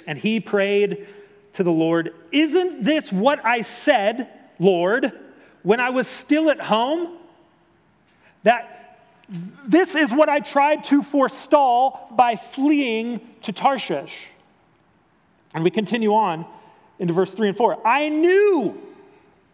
And 0.08 0.18
he 0.18 0.40
prayed 0.40 1.08
to 1.54 1.64
the 1.64 1.70
Lord, 1.70 2.16
Isn't 2.32 2.84
this 2.84 3.12
what 3.12 3.46
I 3.46 3.62
said, 3.62 4.28
Lord, 4.58 5.12
when 5.62 5.80
I 5.80 5.92
was 5.92 6.08
still 6.08 6.50
at 6.50 6.60
home? 6.60 7.20
That 8.42 8.87
this 9.30 9.96
is 9.96 10.10
what 10.12 10.30
I 10.30 10.40
tried 10.40 10.84
to 10.86 11.04
forestall 11.04 12.08
by 12.12 12.36
fleeing 12.36 13.20
to 13.44 13.52
Tarshish. 13.52 14.14
And 15.54 15.64
we 15.64 15.72
continue 15.72 16.14
on 16.14 16.46
into 17.00 17.14
verse 17.14 17.34
3 17.34 17.50
and 17.50 17.58
4. 17.58 17.86
I 17.86 18.10
knew, 18.10 18.82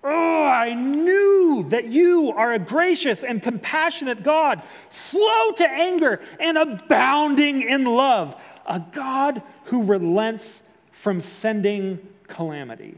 oh, 0.03 0.43
I 0.43 0.73
knew 0.73 1.65
that 1.69 1.86
you 1.86 2.31
are 2.36 2.53
a 2.53 2.59
gracious 2.59 3.23
and 3.23 3.41
compassionate 3.41 4.23
God, 4.23 4.62
slow 4.91 5.51
to 5.57 5.67
anger 5.67 6.21
and 6.39 6.57
abounding 6.57 7.63
in 7.63 7.86
love, 7.86 8.36
a 8.67 8.79
God 8.79 9.41
who 9.65 9.83
relents 9.83 10.62
from 10.91 11.19
sending 11.19 11.99
calamity. 12.27 12.95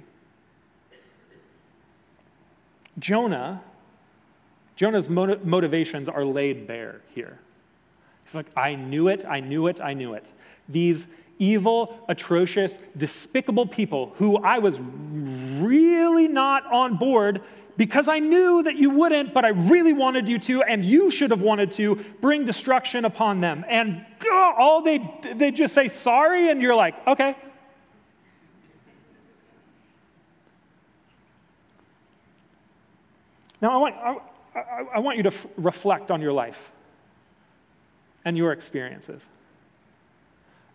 Jonah, 3.00 3.62
Jonah's 4.76 5.08
motivations 5.10 6.10
are 6.10 6.26
laid 6.26 6.68
bare 6.68 7.02
here. 7.14 7.40
He's 8.26 8.36
like, 8.36 8.48
I 8.58 8.76
knew 8.76 9.08
it, 9.08 9.24
I 9.26 9.40
knew 9.40 9.68
it, 9.68 9.80
I 9.80 9.94
knew 9.94 10.14
it. 10.14 10.26
These 10.68 11.06
evil, 11.40 12.00
atrocious, 12.10 12.78
despicable 12.98 13.68
people 13.68 14.14
who 14.18 14.38
I 14.38 14.60
was 14.60 14.78
really 14.80 16.28
not 16.28 16.66
on 16.72 16.98
board 16.98 17.42
because 17.78 18.08
I 18.08 18.20
knew 18.20 18.64
that 18.64 18.78
you 18.78 18.90
wouldn't, 18.90 19.34
but 19.34 19.44
I 19.44 19.50
really 19.50 19.92
wanted 19.94 20.30
you 20.30 20.40
to, 20.40 20.64
and 20.64 20.84
you 20.86 21.12
should 21.12 21.32
have 21.32 21.42
wanted 21.42 21.72
to 21.72 21.96
bring 22.22 22.46
destruction 22.46 23.06
upon 23.06 23.42
them. 23.42 23.66
And 23.68 24.06
all 24.32 24.82
they 24.82 25.00
they 25.36 25.52
just 25.52 25.74
say 25.74 25.90
sorry, 25.90 26.50
and 26.50 26.62
you're 26.62 26.76
like, 26.76 27.06
okay. 27.06 27.36
Now 33.62 33.72
I 33.72 33.78
want 33.78 34.22
I, 34.56 34.86
I, 34.96 35.00
want 35.00 35.18
you 35.18 35.24
to 35.24 35.34
f- 35.34 35.48
reflect 35.58 36.12
on 36.12 36.22
your 36.22 36.32
life 36.32 36.72
and 38.24 38.38
your 38.38 38.52
experiences. 38.52 39.22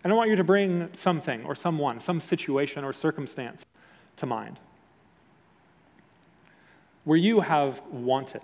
And 0.05 0.13
I 0.13 0.17
want 0.17 0.31
you 0.31 0.37
to 0.37 0.45
bring 0.45 0.91
something 0.99 1.45
or 1.45 1.55
someone, 1.55 2.01
some 2.01 2.21
situation 2.21 2.85
or 2.85 2.93
circumstance 2.93 3.65
to 4.19 4.27
mind 4.27 4.59
where 7.05 7.19
you 7.19 7.41
have 7.41 7.81
wanted 7.91 8.43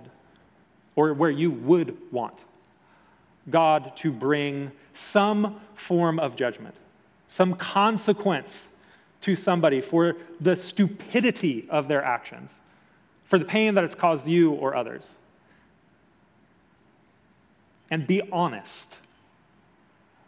or 0.96 1.12
where 1.12 1.31
you 1.31 1.51
would 1.51 1.96
want 2.11 2.35
God 3.51 3.96
to 3.99 4.11
bring 4.11 4.72
some 4.94 5.61
form 5.75 6.18
of 6.18 6.37
judgment, 6.37 6.75
some 7.29 7.55
consequence 7.55 8.66
to 9.20 9.37
somebody 9.37 9.81
for 9.81 10.16
the 10.40 10.57
stupidity 10.57 11.66
of 11.70 11.88
their 11.88 12.03
actions, 12.03 12.51
for 13.25 13.38
the 13.38 13.44
pain 13.44 13.75
that 13.75 13.85
it's 13.85 13.94
caused 13.94 14.27
you 14.27 14.53
or 14.53 14.75
others. 14.75 15.03
And 17.90 18.07
be 18.07 18.22
honest 18.33 18.96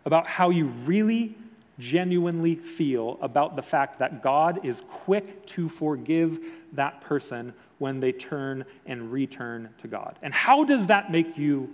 about 0.05 0.27
how 0.27 0.51
you 0.51 0.67
really 0.87 1.37
genuinely 1.79 2.55
feel 2.55 3.19
about 3.21 3.57
the 3.57 3.63
fact 3.63 3.99
that 3.99 4.23
God 4.23 4.65
is 4.65 4.83
quick 5.05 5.47
to 5.47 5.69
forgive 5.69 6.39
that 6.73 7.01
person 7.03 7.53
when 7.79 8.01
they 8.01 8.13
turn 8.13 8.65
and 8.87 9.13
return 9.13 9.69
to 9.81 9.89
God. 9.89 10.19
And 10.23 10.35
how 10.35 10.65
does 10.65 10.89
that 10.89 11.13
make 11.13 11.39
you 11.39 11.73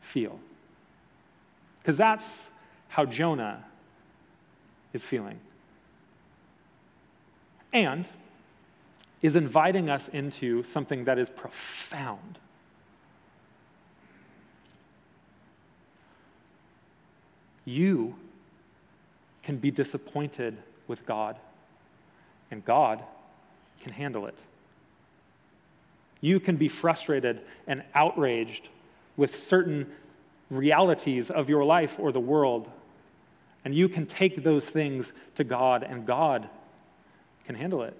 feel? 0.00 0.38
Because 1.80 1.96
that's 1.96 2.24
how 2.88 3.04
Jonah 3.04 3.64
is 4.92 5.02
feeling. 5.02 5.40
And 7.72 8.06
is 9.22 9.36
inviting 9.36 9.88
us 9.88 10.08
into 10.08 10.62
something 10.64 11.04
that 11.04 11.18
is 11.18 11.30
profound. 11.30 12.38
You 17.64 18.14
can 19.42 19.56
be 19.56 19.70
disappointed 19.70 20.56
with 20.88 21.04
God, 21.06 21.36
and 22.50 22.64
God 22.64 23.02
can 23.82 23.92
handle 23.92 24.26
it. 24.26 24.36
You 26.20 26.38
can 26.38 26.56
be 26.56 26.68
frustrated 26.68 27.40
and 27.66 27.82
outraged 27.94 28.68
with 29.16 29.46
certain 29.46 29.90
realities 30.50 31.30
of 31.30 31.48
your 31.48 31.64
life 31.64 31.94
or 31.98 32.12
the 32.12 32.20
world, 32.20 32.70
and 33.64 33.74
you 33.74 33.88
can 33.88 34.06
take 34.06 34.42
those 34.42 34.64
things 34.64 35.12
to 35.36 35.44
God, 35.44 35.82
and 35.82 36.06
God 36.06 36.48
can 37.46 37.54
handle 37.54 37.82
it. 37.82 37.96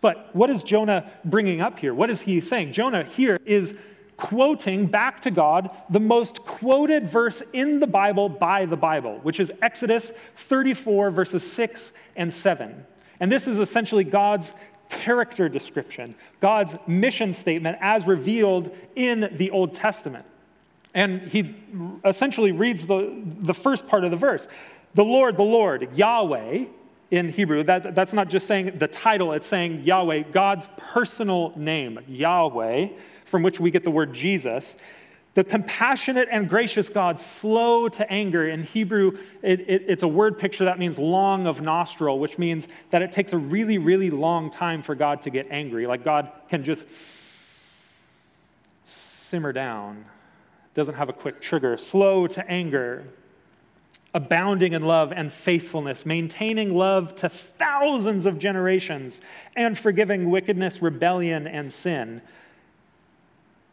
But 0.00 0.34
what 0.34 0.50
is 0.50 0.62
Jonah 0.62 1.10
bringing 1.24 1.60
up 1.60 1.78
here? 1.78 1.94
What 1.94 2.10
is 2.10 2.20
he 2.20 2.40
saying? 2.40 2.72
Jonah 2.72 3.04
here 3.04 3.38
is 3.44 3.74
quoting 4.16 4.86
back 4.86 5.20
to 5.22 5.30
God 5.30 5.70
the 5.90 6.00
most 6.00 6.44
quoted 6.44 7.10
verse 7.10 7.42
in 7.52 7.80
the 7.80 7.86
Bible 7.86 8.28
by 8.28 8.64
the 8.64 8.76
Bible, 8.76 9.18
which 9.22 9.40
is 9.40 9.52
Exodus 9.62 10.12
34, 10.48 11.10
verses 11.10 11.50
6 11.52 11.92
and 12.16 12.32
7. 12.32 12.84
And 13.20 13.30
this 13.30 13.46
is 13.46 13.58
essentially 13.58 14.04
God's 14.04 14.52
character 14.88 15.48
description, 15.48 16.14
God's 16.40 16.74
mission 16.86 17.34
statement 17.34 17.78
as 17.80 18.06
revealed 18.06 18.74
in 18.94 19.28
the 19.36 19.50
Old 19.50 19.74
Testament. 19.74 20.24
And 20.94 21.22
he 21.22 21.54
essentially 22.04 22.52
reads 22.52 22.86
the, 22.86 23.22
the 23.42 23.54
first 23.54 23.86
part 23.86 24.04
of 24.04 24.10
the 24.10 24.16
verse 24.16 24.46
The 24.94 25.04
Lord, 25.04 25.36
the 25.36 25.42
Lord, 25.42 25.88
Yahweh, 25.94 26.64
in 27.10 27.28
Hebrew, 27.28 27.62
that, 27.64 27.94
that's 27.94 28.12
not 28.12 28.28
just 28.28 28.46
saying 28.46 28.78
the 28.78 28.88
title, 28.88 29.32
it's 29.32 29.46
saying 29.46 29.82
Yahweh, 29.82 30.22
God's 30.32 30.68
personal 30.76 31.52
name, 31.54 32.00
Yahweh 32.08 32.88
from 33.26 33.42
which 33.42 33.60
we 33.60 33.70
get 33.70 33.84
the 33.84 33.90
word 33.90 34.14
Jesus. 34.14 34.76
The 35.34 35.44
compassionate 35.44 36.28
and 36.32 36.48
gracious 36.48 36.88
God, 36.88 37.20
slow 37.20 37.90
to 37.90 38.10
anger. 38.10 38.48
In 38.48 38.62
Hebrew, 38.62 39.18
it, 39.42 39.60
it, 39.60 39.84
it's 39.86 40.02
a 40.02 40.08
word 40.08 40.38
picture 40.38 40.64
that 40.64 40.78
means 40.78 40.96
long 40.96 41.46
of 41.46 41.60
nostril, 41.60 42.18
which 42.18 42.38
means 42.38 42.66
that 42.88 43.02
it 43.02 43.12
takes 43.12 43.34
a 43.34 43.36
really, 43.36 43.76
really 43.76 44.08
long 44.08 44.50
time 44.50 44.82
for 44.82 44.94
God 44.94 45.22
to 45.24 45.30
get 45.30 45.46
angry. 45.50 45.86
Like 45.86 46.04
God 46.04 46.32
can 46.48 46.64
just 46.64 46.84
simmer 49.28 49.52
down, 49.52 50.06
doesn't 50.72 50.94
have 50.94 51.10
a 51.10 51.12
quick 51.12 51.42
trigger. 51.42 51.76
Slow 51.76 52.26
to 52.28 52.50
anger, 52.50 53.04
abounding 54.14 54.72
in 54.72 54.82
love 54.82 55.12
and 55.12 55.30
faithfulness, 55.30 56.06
maintaining 56.06 56.74
love 56.74 57.14
to 57.16 57.28
thousands 57.28 58.24
of 58.24 58.38
generations, 58.38 59.20
and 59.54 59.78
forgiving 59.78 60.30
wickedness, 60.30 60.80
rebellion, 60.80 61.46
and 61.46 61.70
sin. 61.70 62.22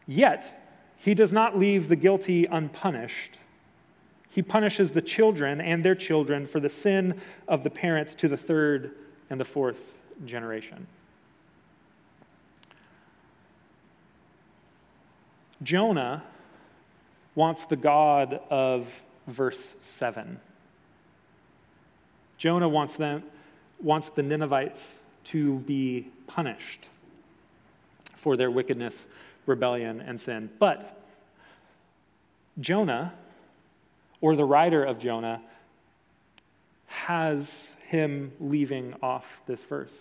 Yet, 0.06 0.64
he 0.98 1.14
does 1.14 1.32
not 1.32 1.58
leave 1.58 1.88
the 1.88 1.96
guilty 1.96 2.46
unpunished. 2.46 3.38
He 4.30 4.42
punishes 4.42 4.92
the 4.92 5.02
children 5.02 5.60
and 5.60 5.84
their 5.84 5.94
children 5.94 6.46
for 6.46 6.60
the 6.60 6.70
sin 6.70 7.20
of 7.46 7.62
the 7.62 7.70
parents 7.70 8.14
to 8.16 8.28
the 8.28 8.36
third 8.36 8.92
and 9.30 9.40
the 9.40 9.44
fourth 9.44 9.78
generation. 10.26 10.86
Jonah 15.62 16.22
wants 17.34 17.64
the 17.66 17.76
God 17.76 18.40
of 18.50 18.86
verse 19.26 19.74
7. 19.80 20.38
Jonah 22.36 22.68
wants 22.68 22.96
them 22.96 23.22
wants 23.80 24.10
the 24.10 24.22
Ninevites 24.22 24.80
to 25.24 25.58
be 25.60 26.06
punished 26.26 26.88
for 28.16 28.36
their 28.36 28.50
wickedness 28.50 28.96
rebellion, 29.46 30.00
and 30.00 30.20
sin. 30.20 30.50
But 30.58 31.00
Jonah, 32.60 33.12
or 34.20 34.36
the 34.36 34.44
writer 34.44 34.84
of 34.84 34.98
Jonah, 34.98 35.40
has 36.86 37.68
him 37.86 38.32
leaving 38.40 38.94
off 39.02 39.26
this 39.46 39.62
verse. 39.62 39.92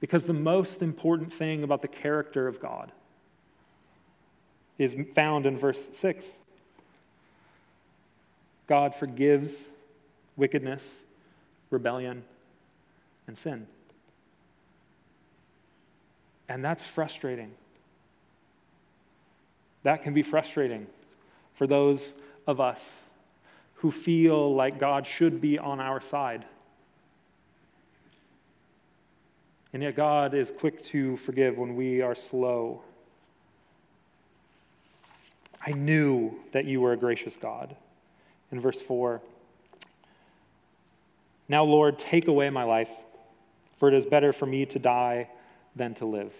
Because 0.00 0.24
the 0.24 0.32
most 0.32 0.82
important 0.82 1.32
thing 1.32 1.62
about 1.62 1.82
the 1.82 1.88
character 1.88 2.48
of 2.48 2.60
God 2.60 2.92
is 4.78 4.94
found 5.14 5.46
in 5.46 5.58
verse 5.58 5.78
6. 6.00 6.24
God 8.66 8.94
forgives 8.94 9.52
wickedness, 10.36 10.82
rebellion, 11.70 12.24
and 13.26 13.38
sin. 13.38 13.66
And 16.48 16.64
that's 16.64 16.84
frustrating. 16.84 17.52
That 19.86 20.02
can 20.02 20.14
be 20.14 20.24
frustrating 20.24 20.88
for 21.54 21.68
those 21.68 22.12
of 22.48 22.60
us 22.60 22.80
who 23.74 23.92
feel 23.92 24.52
like 24.52 24.80
God 24.80 25.06
should 25.06 25.40
be 25.40 25.60
on 25.60 25.78
our 25.78 26.00
side. 26.00 26.44
And 29.72 29.84
yet, 29.84 29.94
God 29.94 30.34
is 30.34 30.50
quick 30.58 30.84
to 30.86 31.18
forgive 31.18 31.56
when 31.56 31.76
we 31.76 32.02
are 32.02 32.16
slow. 32.16 32.82
I 35.64 35.70
knew 35.70 36.34
that 36.50 36.64
you 36.64 36.80
were 36.80 36.92
a 36.92 36.96
gracious 36.96 37.34
God. 37.40 37.76
In 38.50 38.60
verse 38.60 38.82
4, 38.88 39.22
now, 41.48 41.62
Lord, 41.62 42.00
take 42.00 42.26
away 42.26 42.50
my 42.50 42.64
life, 42.64 42.90
for 43.78 43.86
it 43.86 43.94
is 43.94 44.04
better 44.04 44.32
for 44.32 44.46
me 44.46 44.66
to 44.66 44.80
die 44.80 45.28
than 45.76 45.94
to 45.94 46.06
live. 46.06 46.32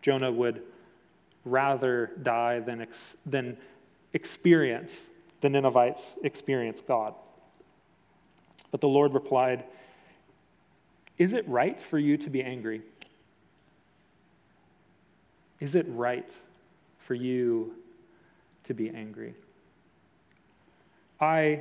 Jonah 0.00 0.32
would 0.32 0.62
rather 1.44 2.12
die 2.22 2.60
than, 2.60 2.82
ex- 2.82 3.16
than 3.26 3.56
experience 4.12 4.92
the 5.40 5.50
Ninevites 5.50 6.02
experience 6.22 6.80
God. 6.86 7.14
But 8.70 8.80
the 8.80 8.88
Lord 8.88 9.12
replied, 9.12 9.64
Is 11.18 11.34
it 11.34 11.46
right 11.48 11.78
for 11.80 11.98
you 11.98 12.16
to 12.16 12.30
be 12.30 12.42
angry? 12.42 12.80
Is 15.60 15.74
it 15.74 15.86
right 15.88 16.28
for 16.98 17.14
you 17.14 17.74
to 18.64 18.74
be 18.74 18.88
angry? 18.88 19.34
I 21.20 21.60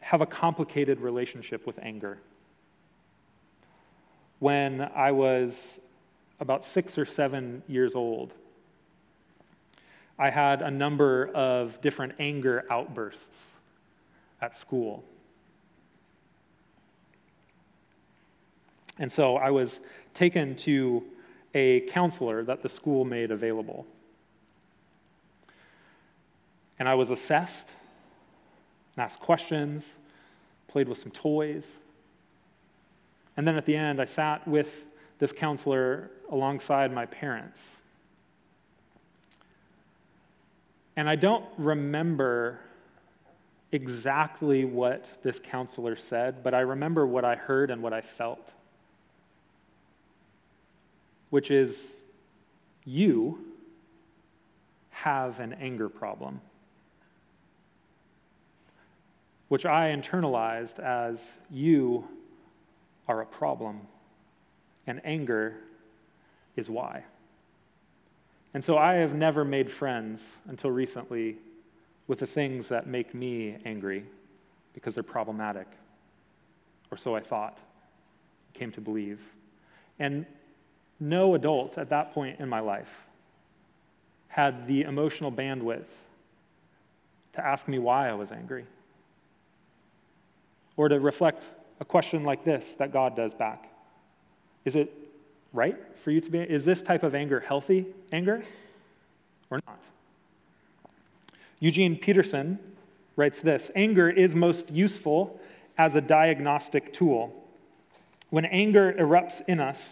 have 0.00 0.20
a 0.20 0.26
complicated 0.26 1.00
relationship 1.00 1.66
with 1.66 1.78
anger. 1.82 2.18
When 4.38 4.80
I 4.94 5.12
was 5.12 5.54
about 6.40 6.64
six 6.64 6.96
or 6.98 7.04
seven 7.04 7.62
years 7.66 7.94
old, 7.94 8.32
I 10.18 10.30
had 10.30 10.62
a 10.62 10.70
number 10.70 11.30
of 11.34 11.80
different 11.80 12.14
anger 12.18 12.64
outbursts 12.70 13.22
at 14.40 14.56
school. 14.56 15.04
And 18.98 19.10
so 19.10 19.36
I 19.36 19.50
was 19.50 19.78
taken 20.14 20.56
to 20.56 21.04
a 21.54 21.80
counselor 21.80 22.42
that 22.44 22.62
the 22.62 22.68
school 22.68 23.04
made 23.04 23.30
available. 23.30 23.86
And 26.78 26.88
I 26.88 26.94
was 26.94 27.10
assessed 27.10 27.68
and 28.96 29.04
asked 29.04 29.20
questions, 29.20 29.84
played 30.66 30.88
with 30.88 30.98
some 30.98 31.12
toys. 31.12 31.64
And 33.36 33.46
then 33.46 33.56
at 33.56 33.66
the 33.66 33.76
end, 33.76 34.00
I 34.00 34.04
sat 34.04 34.46
with 34.46 34.68
this 35.18 35.32
counselor 35.32 36.10
alongside 36.30 36.92
my 36.92 37.06
parents. 37.06 37.60
And 40.96 41.08
I 41.08 41.16
don't 41.16 41.44
remember 41.58 42.58
exactly 43.72 44.64
what 44.64 45.04
this 45.22 45.38
counselor 45.38 45.96
said, 45.96 46.42
but 46.42 46.54
I 46.54 46.60
remember 46.60 47.06
what 47.06 47.24
I 47.24 47.34
heard 47.34 47.70
and 47.70 47.82
what 47.82 47.92
I 47.92 48.00
felt, 48.00 48.50
which 51.30 51.50
is 51.50 51.96
you 52.84 53.38
have 54.90 55.38
an 55.38 55.52
anger 55.54 55.88
problem, 55.88 56.40
which 59.48 59.66
I 59.66 59.94
internalized 59.94 60.80
as 60.80 61.20
you 61.50 62.08
are 63.06 63.20
a 63.20 63.26
problem, 63.26 63.80
and 64.88 65.02
anger 65.04 65.54
is 66.56 66.68
why. 66.68 67.04
And 68.54 68.64
so 68.64 68.78
I 68.78 68.94
have 68.94 69.14
never 69.14 69.44
made 69.44 69.70
friends 69.70 70.20
until 70.48 70.70
recently 70.70 71.36
with 72.08 72.20
the 72.20 72.26
things 72.26 72.68
that 72.68 72.86
make 72.86 73.14
me 73.14 73.58
angry 73.66 74.04
because 74.72 74.94
they're 74.94 75.02
problematic. 75.02 75.66
Or 76.90 76.96
so 76.96 77.14
I 77.14 77.20
thought, 77.20 77.58
came 78.54 78.72
to 78.72 78.80
believe. 78.80 79.20
And 79.98 80.24
no 81.00 81.34
adult 81.34 81.76
at 81.76 81.90
that 81.90 82.14
point 82.14 82.40
in 82.40 82.48
my 82.48 82.60
life 82.60 82.88
had 84.28 84.66
the 84.66 84.82
emotional 84.82 85.30
bandwidth 85.30 85.86
to 87.34 87.46
ask 87.46 87.68
me 87.68 87.78
why 87.78 88.08
I 88.08 88.14
was 88.14 88.32
angry. 88.32 88.64
Or 90.78 90.88
to 90.88 90.98
reflect 90.98 91.44
a 91.78 91.84
question 91.84 92.24
like 92.24 92.42
this 92.42 92.64
that 92.78 92.90
God 92.90 93.14
does 93.14 93.34
back 93.34 93.68
Is 94.68 94.76
it 94.76 94.92
right 95.54 95.78
for 96.04 96.10
you 96.10 96.20
to 96.20 96.30
be? 96.30 96.40
Is 96.40 96.62
this 96.62 96.82
type 96.82 97.02
of 97.02 97.14
anger 97.14 97.40
healthy 97.40 97.86
anger 98.12 98.44
or 99.50 99.60
not? 99.66 99.80
Eugene 101.58 101.96
Peterson 101.96 102.58
writes 103.16 103.40
this 103.40 103.70
Anger 103.74 104.10
is 104.10 104.34
most 104.34 104.70
useful 104.70 105.40
as 105.78 105.94
a 105.94 106.02
diagnostic 106.02 106.92
tool. 106.92 107.32
When 108.28 108.44
anger 108.44 108.92
erupts 108.92 109.40
in 109.48 109.58
us, 109.58 109.82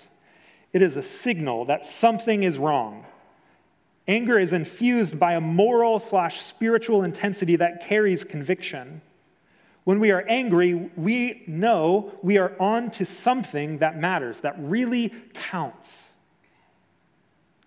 it 0.75 0.83
is 0.83 0.99
a 0.99 1.03
signal 1.03 1.65
that 1.65 1.87
something 1.87 2.43
is 2.43 2.59
wrong. 2.59 3.07
Anger 4.07 4.39
is 4.39 4.53
infused 4.53 5.19
by 5.19 5.37
a 5.37 5.41
moral 5.41 6.01
slash 6.01 6.43
spiritual 6.43 7.03
intensity 7.03 7.57
that 7.57 7.89
carries 7.89 8.25
conviction. 8.25 9.01
When 9.87 10.01
we 10.01 10.11
are 10.11 10.25
angry, 10.29 10.91
we 10.97 11.45
know 11.47 12.13
we 12.21 12.39
are 12.39 12.57
on 12.59 12.91
to 12.91 13.05
something 13.05 13.79
that 13.79 13.97
matters, 13.97 14.41
that 14.41 14.57
really 14.59 15.15
counts. 15.33 15.89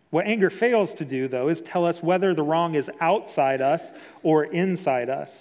What 0.09 0.27
anger 0.27 0.49
fails 0.49 0.93
to 0.95 1.05
do, 1.05 1.29
though, 1.29 1.47
is 1.47 1.61
tell 1.61 1.85
us 1.85 2.03
whether 2.03 2.33
the 2.33 2.43
wrong 2.43 2.75
is 2.75 2.91
outside 2.99 3.61
us 3.61 3.81
or 4.21 4.43
inside 4.43 5.09
us. 5.09 5.31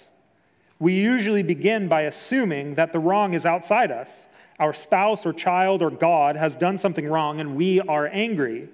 We 0.79 0.93
usually 0.93 1.43
begin 1.43 1.89
by 1.89 2.03
assuming 2.03 2.75
that 2.75 2.93
the 2.93 2.99
wrong 2.99 3.33
is 3.33 3.45
outside 3.45 3.91
us. 3.91 4.09
Our 4.57 4.71
spouse 4.71 5.25
or 5.25 5.33
child 5.33 5.81
or 5.81 5.91
God 5.91 6.37
has 6.37 6.55
done 6.55 6.77
something 6.77 7.09
wrong 7.09 7.41
and 7.41 7.57
we 7.57 7.81
are 7.81 8.07
angry. 8.07 8.69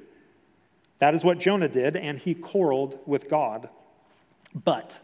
That 1.00 1.16
is 1.16 1.24
what 1.24 1.40
Jonah 1.40 1.70
did, 1.70 1.96
and 1.96 2.20
he 2.20 2.36
quarreled 2.36 3.00
with 3.08 3.32
God. 3.32 3.68
But 4.64 4.96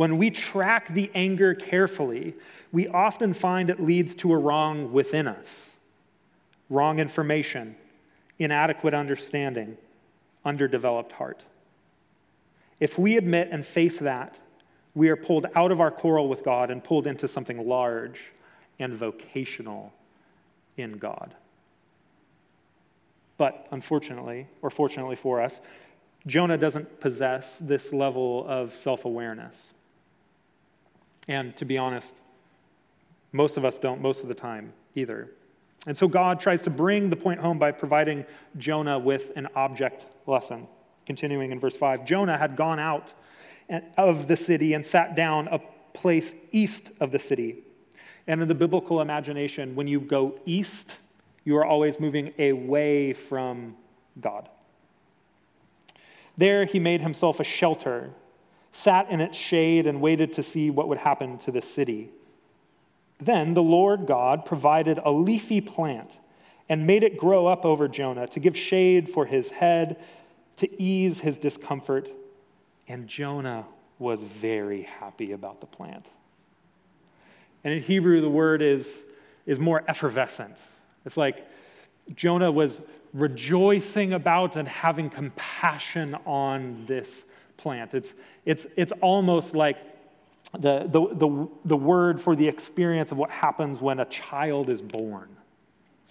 when 0.00 0.16
we 0.16 0.30
track 0.30 0.88
the 0.94 1.10
anger 1.14 1.54
carefully, 1.54 2.32
we 2.72 2.88
often 2.88 3.34
find 3.34 3.68
it 3.68 3.78
leads 3.82 4.14
to 4.14 4.32
a 4.32 4.38
wrong 4.38 4.94
within 4.94 5.28
us 5.28 5.72
wrong 6.70 6.98
information, 6.98 7.76
inadequate 8.38 8.94
understanding 8.94 9.76
underdeveloped 10.46 11.12
heart. 11.12 11.42
If 12.80 12.98
we 12.98 13.18
admit 13.18 13.50
and 13.52 13.66
face 13.66 13.98
that, 13.98 14.38
we 14.94 15.10
are 15.10 15.16
pulled 15.16 15.44
out 15.54 15.70
of 15.70 15.82
our 15.82 15.90
quarrel 15.90 16.30
with 16.30 16.42
God 16.44 16.70
and 16.70 16.82
pulled 16.82 17.06
into 17.06 17.28
something 17.28 17.68
large 17.68 18.20
and 18.78 18.94
vocational 18.94 19.92
in 20.78 20.96
God. 20.96 21.34
But 23.36 23.66
unfortunately, 23.70 24.46
or 24.62 24.70
fortunately 24.70 25.16
for 25.16 25.42
us, 25.42 25.60
Jonah 26.26 26.56
doesn't 26.56 27.00
possess 27.00 27.58
this 27.60 27.92
level 27.92 28.46
of 28.48 28.74
self 28.78 29.04
awareness. 29.04 29.54
And 31.30 31.56
to 31.58 31.64
be 31.64 31.78
honest, 31.78 32.12
most 33.30 33.56
of 33.56 33.64
us 33.64 33.78
don't 33.78 34.02
most 34.02 34.20
of 34.20 34.26
the 34.26 34.34
time 34.34 34.72
either. 34.96 35.30
And 35.86 35.96
so 35.96 36.08
God 36.08 36.40
tries 36.40 36.60
to 36.62 36.70
bring 36.70 37.08
the 37.08 37.16
point 37.16 37.38
home 37.38 37.56
by 37.56 37.70
providing 37.70 38.26
Jonah 38.58 38.98
with 38.98 39.30
an 39.36 39.46
object 39.54 40.04
lesson. 40.26 40.66
Continuing 41.06 41.52
in 41.52 41.60
verse 41.60 41.76
5 41.76 42.04
Jonah 42.04 42.36
had 42.36 42.56
gone 42.56 42.80
out 42.80 43.12
of 43.96 44.26
the 44.26 44.36
city 44.36 44.74
and 44.74 44.84
sat 44.84 45.14
down 45.14 45.46
a 45.48 45.60
place 45.94 46.34
east 46.50 46.90
of 46.98 47.12
the 47.12 47.18
city. 47.20 47.58
And 48.26 48.42
in 48.42 48.48
the 48.48 48.54
biblical 48.54 49.00
imagination, 49.00 49.76
when 49.76 49.86
you 49.86 50.00
go 50.00 50.38
east, 50.46 50.96
you 51.44 51.56
are 51.56 51.64
always 51.64 52.00
moving 52.00 52.34
away 52.40 53.12
from 53.12 53.76
God. 54.20 54.48
There 56.36 56.64
he 56.64 56.80
made 56.80 57.00
himself 57.00 57.38
a 57.38 57.44
shelter, 57.44 58.10
sat 58.72 59.10
in 59.10 59.20
its 59.20 59.36
shade, 59.36 59.86
and 59.86 60.00
waited 60.00 60.32
to 60.34 60.42
see 60.42 60.70
what 60.70 60.88
would 60.88 60.98
happen 60.98 61.38
to 61.38 61.50
the 61.50 61.62
city. 61.62 62.10
Then 63.20 63.54
the 63.54 63.62
Lord 63.62 64.06
God 64.06 64.44
provided 64.44 64.98
a 65.04 65.10
leafy 65.10 65.60
plant 65.60 66.10
and 66.68 66.86
made 66.86 67.02
it 67.02 67.18
grow 67.18 67.46
up 67.46 67.64
over 67.64 67.88
Jonah 67.88 68.28
to 68.28 68.40
give 68.40 68.56
shade 68.56 69.10
for 69.12 69.26
his 69.26 69.48
head, 69.48 69.96
to 70.58 70.82
ease 70.82 71.18
his 71.18 71.36
discomfort. 71.36 72.08
And 72.88 73.08
Jonah 73.08 73.66
was 73.98 74.22
very 74.22 74.82
happy 74.82 75.32
about 75.32 75.60
the 75.60 75.66
plant. 75.66 76.06
And 77.64 77.74
in 77.74 77.82
Hebrew, 77.82 78.20
the 78.20 78.30
word 78.30 78.62
is, 78.62 78.88
is 79.46 79.58
more 79.58 79.84
effervescent. 79.88 80.56
It's 81.04 81.16
like 81.16 81.46
Jonah 82.14 82.50
was 82.50 82.80
rejoicing 83.12 84.12
about 84.12 84.56
and 84.56 84.68
having 84.68 85.10
compassion 85.10 86.16
on 86.24 86.84
this 86.86 87.08
plant. 87.60 87.94
It's, 87.94 88.14
it's, 88.44 88.66
it's 88.76 88.92
almost 89.00 89.54
like 89.54 89.78
the, 90.52 90.88
the, 90.90 91.14
the, 91.14 91.48
the 91.64 91.76
word 91.76 92.20
for 92.20 92.34
the 92.34 92.48
experience 92.48 93.12
of 93.12 93.18
what 93.18 93.30
happens 93.30 93.80
when 93.80 94.00
a 94.00 94.04
child 94.06 94.68
is 94.68 94.80
born. 94.80 95.28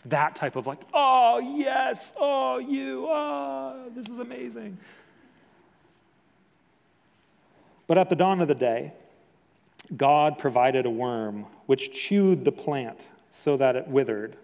That 0.06 0.36
type 0.36 0.56
of 0.56 0.66
like, 0.66 0.80
oh, 0.94 1.40
yes, 1.40 2.12
oh, 2.18 2.58
you, 2.58 3.08
oh, 3.10 3.90
this 3.96 4.08
is 4.08 4.20
amazing. 4.20 4.78
But 7.88 7.98
at 7.98 8.10
the 8.10 8.16
dawn 8.16 8.40
of 8.40 8.48
the 8.48 8.56
day, 8.56 8.94
God 9.98 10.38
provided 10.38 10.86
a 10.86 10.90
worm 10.90 11.46
which 11.66 11.92
chewed 11.92 12.46
the 12.46 12.52
plant 12.52 13.00
so 13.44 13.58
that 13.58 13.76
it 13.76 13.88
withered. 13.88 14.38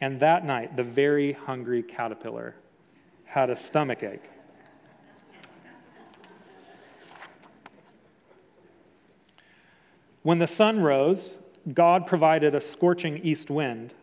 And 0.00 0.20
that 0.20 0.44
night, 0.44 0.76
the 0.76 0.84
very 0.84 1.32
hungry 1.32 1.82
caterpillar 1.82 2.54
had 3.24 3.50
a 3.50 3.56
stomach 3.56 4.02
ache. 4.02 4.28
When 10.22 10.38
the 10.38 10.46
sun 10.46 10.80
rose, 10.80 11.32
God 11.72 12.06
provided 12.06 12.54
a 12.54 12.60
scorching 12.60 13.18
east 13.24 13.50
wind, 13.50 13.94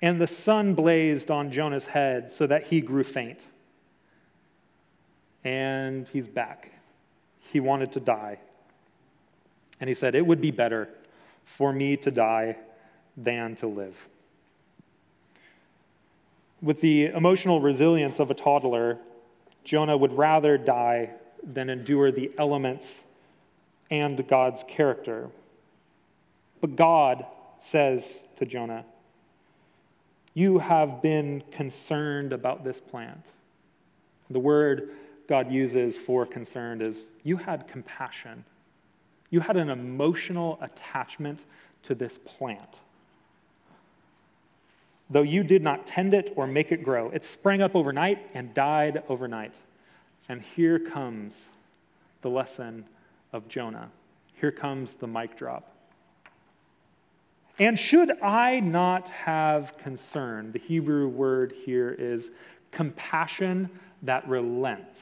and 0.00 0.20
the 0.20 0.26
sun 0.26 0.74
blazed 0.74 1.30
on 1.30 1.50
Jonah's 1.50 1.84
head 1.84 2.32
so 2.32 2.46
that 2.46 2.64
he 2.64 2.80
grew 2.80 3.04
faint. 3.04 3.44
And 5.44 6.08
he's 6.08 6.26
back. 6.26 6.72
He 7.52 7.60
wanted 7.60 7.92
to 7.92 8.00
die. 8.00 8.38
And 9.80 9.88
he 9.88 9.94
said, 9.94 10.14
It 10.14 10.24
would 10.24 10.40
be 10.40 10.50
better 10.50 10.88
for 11.44 11.72
me 11.72 11.96
to 11.98 12.10
die 12.10 12.56
than 13.16 13.56
to 13.56 13.66
live. 13.66 13.96
With 16.62 16.80
the 16.80 17.06
emotional 17.06 17.60
resilience 17.60 18.20
of 18.20 18.30
a 18.30 18.34
toddler, 18.34 18.98
Jonah 19.64 19.96
would 19.96 20.12
rather 20.12 20.56
die 20.56 21.10
than 21.42 21.68
endure 21.68 22.12
the 22.12 22.30
elements 22.38 22.86
and 23.90 24.26
God's 24.28 24.64
character. 24.68 25.28
But 26.62 26.76
God 26.76 27.26
says 27.60 28.06
to 28.38 28.46
Jonah, 28.46 28.84
You 30.32 30.58
have 30.58 31.02
been 31.02 31.42
concerned 31.50 32.32
about 32.32 32.64
this 32.64 32.80
plant. 32.80 33.26
The 34.30 34.38
word 34.38 34.90
God 35.28 35.50
uses 35.52 35.98
for 35.98 36.24
concerned 36.24 36.80
is 36.80 36.96
you 37.24 37.36
had 37.36 37.66
compassion. 37.66 38.44
You 39.30 39.40
had 39.40 39.56
an 39.56 39.70
emotional 39.70 40.58
attachment 40.62 41.40
to 41.84 41.96
this 41.96 42.18
plant. 42.24 42.78
Though 45.10 45.22
you 45.22 45.42
did 45.42 45.62
not 45.62 45.84
tend 45.86 46.14
it 46.14 46.32
or 46.36 46.46
make 46.46 46.70
it 46.70 46.84
grow, 46.84 47.10
it 47.10 47.24
sprang 47.24 47.60
up 47.60 47.74
overnight 47.74 48.18
and 48.34 48.54
died 48.54 49.02
overnight. 49.08 49.52
And 50.28 50.40
here 50.54 50.78
comes 50.78 51.34
the 52.22 52.30
lesson 52.30 52.84
of 53.32 53.48
Jonah. 53.48 53.90
Here 54.40 54.52
comes 54.52 54.94
the 54.94 55.08
mic 55.08 55.36
drop. 55.36 55.71
And 57.58 57.78
should 57.78 58.20
I 58.22 58.60
not 58.60 59.08
have 59.10 59.76
concern? 59.78 60.52
The 60.52 60.58
Hebrew 60.58 61.08
word 61.08 61.52
here 61.64 61.94
is 61.98 62.30
compassion 62.70 63.68
that 64.02 64.26
relents 64.26 65.00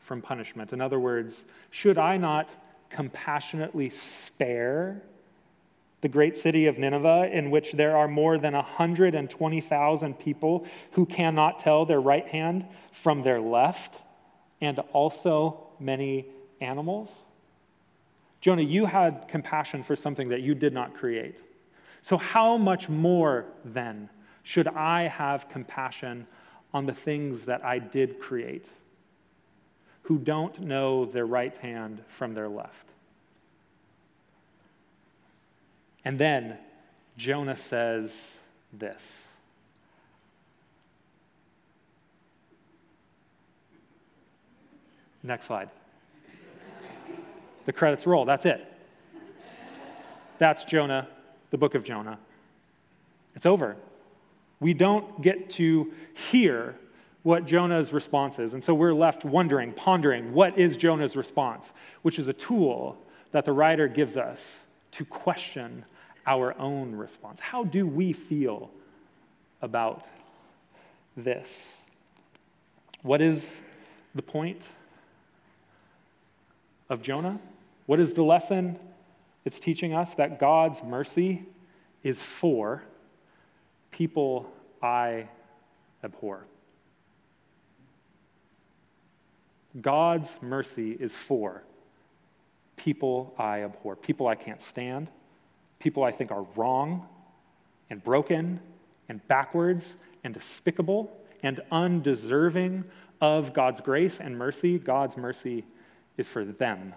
from 0.00 0.20
punishment. 0.20 0.72
In 0.72 0.80
other 0.80 0.98
words, 0.98 1.34
should 1.70 1.98
I 1.98 2.16
not 2.16 2.50
compassionately 2.90 3.90
spare 3.90 5.00
the 6.00 6.08
great 6.08 6.36
city 6.36 6.66
of 6.66 6.78
Nineveh, 6.78 7.30
in 7.32 7.50
which 7.52 7.72
there 7.72 7.96
are 7.96 8.08
more 8.08 8.36
than 8.36 8.54
120,000 8.54 10.18
people 10.18 10.66
who 10.90 11.06
cannot 11.06 11.60
tell 11.60 11.86
their 11.86 12.00
right 12.00 12.26
hand 12.26 12.66
from 12.90 13.22
their 13.22 13.40
left, 13.40 13.98
and 14.60 14.80
also 14.92 15.68
many 15.78 16.26
animals? 16.60 17.08
Jonah, 18.40 18.62
you 18.62 18.84
had 18.84 19.28
compassion 19.28 19.84
for 19.84 19.94
something 19.94 20.28
that 20.30 20.40
you 20.40 20.56
did 20.56 20.72
not 20.72 20.94
create. 20.96 21.36
So, 22.02 22.16
how 22.16 22.56
much 22.56 22.88
more 22.88 23.46
then 23.64 24.08
should 24.42 24.68
I 24.68 25.06
have 25.08 25.48
compassion 25.48 26.26
on 26.74 26.86
the 26.86 26.94
things 26.94 27.42
that 27.42 27.64
I 27.64 27.78
did 27.78 28.18
create, 28.18 28.66
who 30.02 30.18
don't 30.18 30.60
know 30.60 31.04
their 31.04 31.26
right 31.26 31.56
hand 31.58 32.02
from 32.18 32.34
their 32.34 32.48
left? 32.48 32.86
And 36.04 36.18
then 36.18 36.58
Jonah 37.16 37.56
says 37.56 38.12
this. 38.72 39.02
Next 45.22 45.46
slide. 45.46 45.70
The 47.64 47.72
credits 47.72 48.06
roll. 48.06 48.24
That's 48.24 48.44
it. 48.44 48.66
That's 50.38 50.64
Jonah, 50.64 51.06
the 51.52 51.58
book 51.58 51.76
of 51.76 51.84
Jonah. 51.84 52.18
It's 53.36 53.46
over. 53.46 53.76
We 54.58 54.74
don't 54.74 55.22
get 55.22 55.50
to 55.50 55.92
hear 56.30 56.74
what 57.22 57.46
Jonah's 57.46 57.92
response 57.92 58.38
is. 58.38 58.54
And 58.54 58.64
so 58.64 58.74
we're 58.74 58.94
left 58.94 59.24
wondering, 59.24 59.72
pondering, 59.72 60.32
what 60.32 60.58
is 60.58 60.76
Jonah's 60.76 61.14
response? 61.14 61.70
Which 62.00 62.18
is 62.18 62.26
a 62.26 62.32
tool 62.32 62.96
that 63.30 63.44
the 63.44 63.52
writer 63.52 63.86
gives 63.86 64.16
us 64.16 64.38
to 64.92 65.04
question 65.04 65.84
our 66.26 66.58
own 66.58 66.94
response. 66.94 67.38
How 67.38 67.64
do 67.64 67.86
we 67.86 68.12
feel 68.12 68.70
about 69.60 70.06
this? 71.16 71.74
What 73.02 73.20
is 73.20 73.46
the 74.14 74.22
point 74.22 74.62
of 76.88 77.02
Jonah? 77.02 77.38
What 77.86 78.00
is 78.00 78.14
the 78.14 78.22
lesson 78.22 78.78
it's 79.44 79.58
teaching 79.58 79.94
us? 79.94 80.14
That 80.14 80.38
God's 80.38 80.82
mercy 80.82 81.44
is 82.02 82.20
for 82.20 82.82
people 83.90 84.50
I 84.82 85.28
abhor. 86.02 86.44
God's 89.80 90.28
mercy 90.42 90.92
is 90.92 91.12
for 91.26 91.62
people 92.76 93.34
I 93.38 93.62
abhor, 93.62 93.96
people 93.96 94.26
I 94.26 94.34
can't 94.34 94.60
stand, 94.60 95.08
people 95.78 96.04
I 96.04 96.12
think 96.12 96.30
are 96.30 96.46
wrong 96.56 97.06
and 97.90 98.02
broken 98.02 98.60
and 99.08 99.26
backwards 99.28 99.84
and 100.24 100.34
despicable 100.34 101.16
and 101.42 101.60
undeserving 101.70 102.84
of 103.20 103.52
God's 103.52 103.80
grace 103.80 104.18
and 104.20 104.36
mercy. 104.36 104.78
God's 104.78 105.16
mercy 105.16 105.64
is 106.16 106.28
for 106.28 106.44
them 106.44 106.94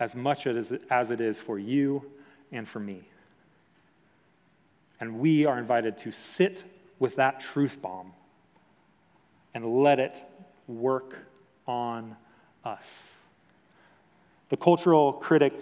as 0.00 0.14
much 0.14 0.46
as, 0.46 0.72
as 0.90 1.10
it 1.10 1.20
is 1.20 1.36
for 1.36 1.58
you 1.58 2.04
and 2.50 2.66
for 2.66 2.80
me. 2.80 3.02
And 4.98 5.20
we 5.20 5.44
are 5.46 5.58
invited 5.58 5.98
to 6.00 6.10
sit 6.10 6.62
with 6.98 7.16
that 7.16 7.40
truth 7.40 7.80
bomb 7.80 8.12
and 9.54 9.82
let 9.82 9.98
it 10.00 10.16
work 10.66 11.16
on 11.66 12.16
us. 12.64 12.84
The 14.48 14.56
cultural 14.56 15.12
critic 15.12 15.52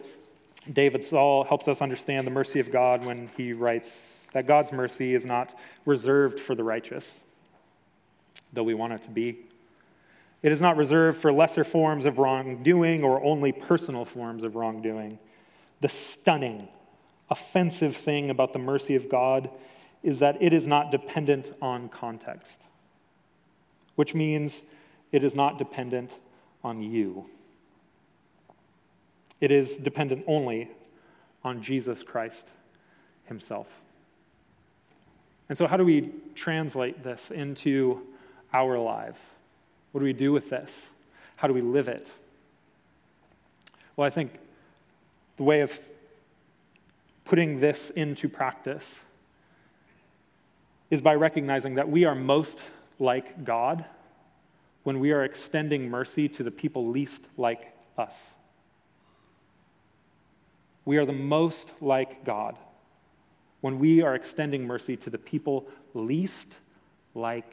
David 0.73 1.05
Zahl 1.05 1.45
helps 1.45 1.69
us 1.69 1.81
understand 1.81 2.27
the 2.27 2.31
mercy 2.31 2.61
of 2.61 2.71
God 2.71 3.05
when 3.05 3.31
he 3.37 3.53
writes 3.53 3.91
that 4.33 4.47
God's 4.47 4.73
mercy 4.73 5.15
is 5.15 5.25
not 5.25 5.59
reserved 5.87 6.39
for 6.41 6.55
the 6.55 6.65
righteous, 6.65 7.21
though 8.53 8.63
we 8.63 8.75
want 8.75 8.93
it 8.93 9.03
to 9.05 9.11
be. 9.11 9.39
It 10.43 10.53
is 10.53 10.61
not 10.61 10.77
reserved 10.77 11.21
for 11.21 11.33
lesser 11.33 11.65
forms 11.65 12.05
of 12.05 12.19
wrongdoing 12.19 13.03
or 13.03 13.23
only 13.23 13.53
personal 13.53 14.05
forms 14.05 14.45
of 14.45 14.55
wrongdoing. 14.55 15.19
The 15.81 15.89
stunning, 15.89 16.69
offensive 17.31 17.97
thing 17.97 18.31
about 18.31 18.53
the 18.53 18.59
mercy 18.59 18.95
of 18.95 19.09
God 19.09 19.51
is 20.03 20.21
that 20.21 20.41
it 20.41 20.53
is 20.53 20.67
not 20.67 20.93
dependent 20.93 21.53
on 21.61 21.89
context, 21.89 22.61
which 23.97 24.15
means 24.15 24.61
it 25.11 25.25
is 25.25 25.35
not 25.35 25.59
dependent 25.59 26.13
on 26.63 26.83
you. 26.83 27.27
It 29.41 29.51
is 29.51 29.75
dependent 29.75 30.25
only 30.27 30.71
on 31.43 31.63
Jesus 31.63 32.03
Christ 32.03 32.45
himself. 33.27 33.67
And 35.49 35.57
so, 35.57 35.67
how 35.67 35.77
do 35.77 35.85
we 35.85 36.13
translate 36.35 37.03
this 37.03 37.31
into 37.31 38.03
our 38.53 38.79
lives? 38.79 39.21
What 39.93 40.01
do 40.01 40.05
we 40.05 40.13
do 40.13 40.33
with 40.33 40.51
this? 40.51 40.71
How 41.37 41.49
do 41.49 41.55
we 41.55 41.63
live 41.63 41.89
it? 41.89 42.07
Well, 43.97 44.07
I 44.07 44.11
think 44.11 44.33
the 45.37 45.43
way 45.43 45.61
of 45.61 45.79
putting 47.25 47.61
this 47.61 47.91
into 47.97 48.29
practice 48.29 48.85
is 50.91 51.01
by 51.01 51.15
recognizing 51.15 51.75
that 51.77 51.89
we 51.89 52.05
are 52.05 52.15
most 52.15 52.59
like 52.99 53.45
God 53.45 53.85
when 54.85 55.01
we 55.01 55.13
are 55.13 55.25
extending 55.25 55.91
mercy 55.91 56.29
to 56.29 56.43
the 56.43 56.51
people 56.51 56.89
least 56.89 57.21
like 57.37 57.73
us. 57.99 58.15
We 60.85 60.97
are 60.97 61.05
the 61.05 61.13
most 61.13 61.69
like 61.81 62.25
God 62.25 62.57
when 63.61 63.79
we 63.79 64.03
are 64.03 64.15
extending 64.15 64.67
mercy 64.67 64.97
to 64.97 65.11
the 65.11 65.19
people 65.19 65.67
least 65.93 66.49
like 67.15 67.53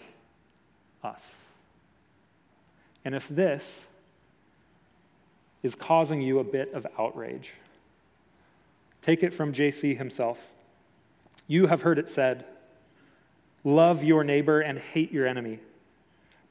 us. 1.03 1.21
And 3.05 3.13
if 3.13 3.27
this 3.29 3.85
is 5.63 5.75
causing 5.75 6.21
you 6.21 6.39
a 6.39 6.43
bit 6.43 6.73
of 6.73 6.85
outrage, 6.99 7.51
take 9.03 9.23
it 9.23 9.33
from 9.33 9.53
JC 9.53 9.95
himself. 9.95 10.39
You 11.47 11.67
have 11.67 11.81
heard 11.81 11.99
it 11.99 12.09
said, 12.09 12.45
Love 13.63 14.03
your 14.03 14.23
neighbor 14.23 14.61
and 14.61 14.77
hate 14.77 15.11
your 15.11 15.25
enemy. 15.25 15.59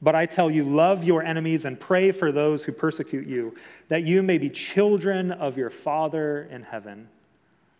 But 0.01 0.15
I 0.15 0.25
tell 0.25 0.51
you, 0.51 0.63
love 0.65 1.03
your 1.03 1.23
enemies 1.23 1.63
and 1.63 1.79
pray 1.79 2.11
for 2.11 2.31
those 2.31 2.63
who 2.63 2.73
persecute 2.73 3.25
you, 3.25 3.55
that 3.87 4.03
you 4.03 4.21
may 4.21 4.37
be 4.37 4.49
children 4.49 5.31
of 5.31 5.57
your 5.57 5.69
Father 5.69 6.47
in 6.51 6.61
heaven. 6.61 7.07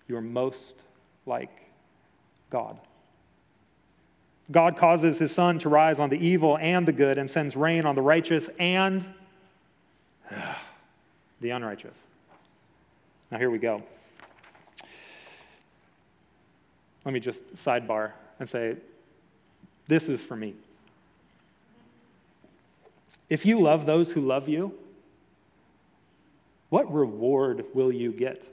You 0.08 0.16
are 0.16 0.22
most 0.22 0.74
like 1.26 1.52
God. 2.50 2.80
God 4.52 4.78
causes 4.78 5.18
his 5.18 5.32
sun 5.32 5.60
to 5.60 5.70
rise 5.70 6.00
on 6.00 6.10
the 6.10 6.18
evil 6.18 6.58
and 6.58 6.88
the 6.88 6.92
good 6.92 7.18
and 7.18 7.30
sends 7.30 7.56
rain 7.56 7.86
on 7.86 7.96
the 7.96 8.02
righteous 8.02 8.48
and 8.60 9.04
the 11.42 11.50
unrighteous. 11.50 11.96
Now, 13.32 13.40
here 13.40 13.50
we 13.50 13.58
go. 13.58 13.82
Let 17.04 17.14
me 17.14 17.20
just 17.20 17.42
sidebar 17.56 18.12
and 18.40 18.48
say, 18.50 18.76
this 19.88 20.10
is 20.10 20.22
for 20.22 20.36
me. 20.36 20.56
If 23.30 23.46
you 23.46 23.60
love 23.62 23.86
those 23.86 24.12
who 24.12 24.22
love 24.22 24.48
you, 24.48 24.74
what 26.70 26.92
reward 26.92 27.66
will 27.74 27.92
you 27.92 28.12
get? 28.12 28.44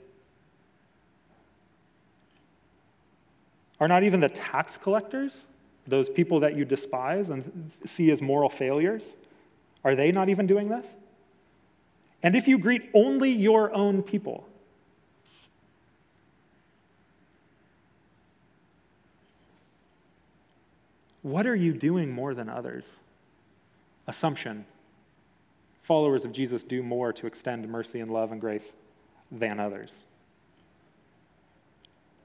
Are 3.79 3.87
not 3.87 4.03
even 4.03 4.19
the 4.19 4.29
tax 4.29 4.77
collectors? 4.81 5.33
Those 5.87 6.09
people 6.09 6.39
that 6.41 6.55
you 6.55 6.65
despise 6.65 7.29
and 7.29 7.71
see 7.85 8.09
as 8.11 8.21
moral 8.21 8.49
failures, 8.49 9.03
are 9.83 9.95
they 9.95 10.11
not 10.11 10.29
even 10.29 10.47
doing 10.47 10.69
this? 10.69 10.85
And 12.21 12.35
if 12.35 12.47
you 12.47 12.57
greet 12.57 12.89
only 12.93 13.31
your 13.31 13.73
own 13.73 14.01
people, 14.01 14.47
what 21.21 21.45
are 21.45 21.55
you 21.55 21.73
doing 21.73 22.09
more 22.09 22.33
than 22.33 22.47
others? 22.47 22.85
Assumption. 24.07 24.65
Followers 25.83 26.23
of 26.23 26.31
Jesus 26.31 26.63
do 26.63 26.81
more 26.81 27.11
to 27.11 27.27
extend 27.27 27.67
mercy 27.67 27.99
and 27.99 28.09
love 28.09 28.31
and 28.31 28.39
grace 28.39 28.71
than 29.31 29.59
others. 29.59 29.91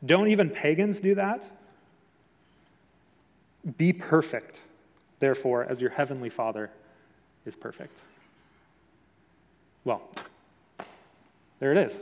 Don't 0.07 0.29
even 0.29 0.49
pagans 0.51 1.01
do 1.01 1.17
that? 1.17 1.43
Be 3.77 3.93
perfect, 3.93 4.61
therefore, 5.19 5.65
as 5.65 5.81
your 5.81 5.91
heavenly 5.91 6.31
Father 6.31 6.71
is 7.45 7.55
perfect. 7.55 7.99
Well, 9.85 10.03
there 11.61 11.73
it 11.73 11.91
is. 11.91 11.93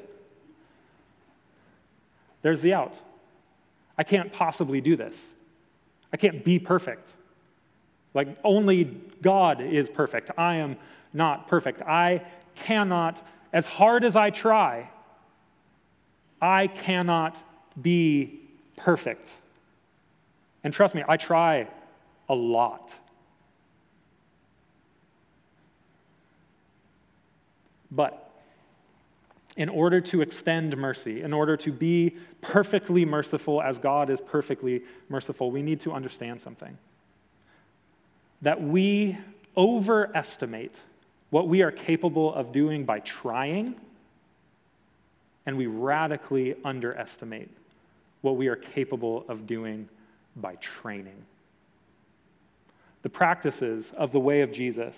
There's 2.42 2.60
the 2.60 2.74
out. 2.74 2.94
I 3.98 4.04
can't 4.04 4.32
possibly 4.32 4.80
do 4.80 4.96
this. 4.96 5.16
I 6.12 6.16
can't 6.16 6.44
be 6.44 6.58
perfect. 6.58 7.10
Like, 8.14 8.28
only 8.44 8.84
God 9.22 9.60
is 9.60 9.88
perfect. 9.88 10.30
I 10.38 10.56
am 10.56 10.76
not 11.12 11.48
perfect. 11.48 11.82
I 11.82 12.22
cannot, 12.54 13.26
as 13.52 13.66
hard 13.66 14.04
as 14.04 14.16
I 14.16 14.30
try, 14.30 14.88
I 16.40 16.66
cannot 16.68 17.36
be 17.82 18.40
perfect. 18.76 19.28
And 20.66 20.74
trust 20.74 20.96
me, 20.96 21.04
I 21.06 21.16
try 21.16 21.68
a 22.28 22.34
lot. 22.34 22.90
But 27.92 28.32
in 29.56 29.68
order 29.68 30.00
to 30.00 30.22
extend 30.22 30.76
mercy, 30.76 31.22
in 31.22 31.32
order 31.32 31.56
to 31.58 31.70
be 31.70 32.16
perfectly 32.40 33.04
merciful 33.04 33.62
as 33.62 33.78
God 33.78 34.10
is 34.10 34.20
perfectly 34.20 34.82
merciful, 35.08 35.52
we 35.52 35.62
need 35.62 35.82
to 35.82 35.92
understand 35.92 36.42
something. 36.42 36.76
That 38.42 38.60
we 38.60 39.16
overestimate 39.56 40.74
what 41.30 41.46
we 41.46 41.62
are 41.62 41.70
capable 41.70 42.34
of 42.34 42.50
doing 42.50 42.84
by 42.84 42.98
trying, 42.98 43.76
and 45.46 45.56
we 45.56 45.68
radically 45.68 46.56
underestimate 46.64 47.50
what 48.22 48.36
we 48.36 48.48
are 48.48 48.56
capable 48.56 49.24
of 49.28 49.46
doing 49.46 49.88
by 50.36 50.56
training. 50.56 51.24
The 53.02 53.08
practices 53.08 53.92
of 53.96 54.12
the 54.12 54.20
way 54.20 54.42
of 54.42 54.52
Jesus 54.52 54.96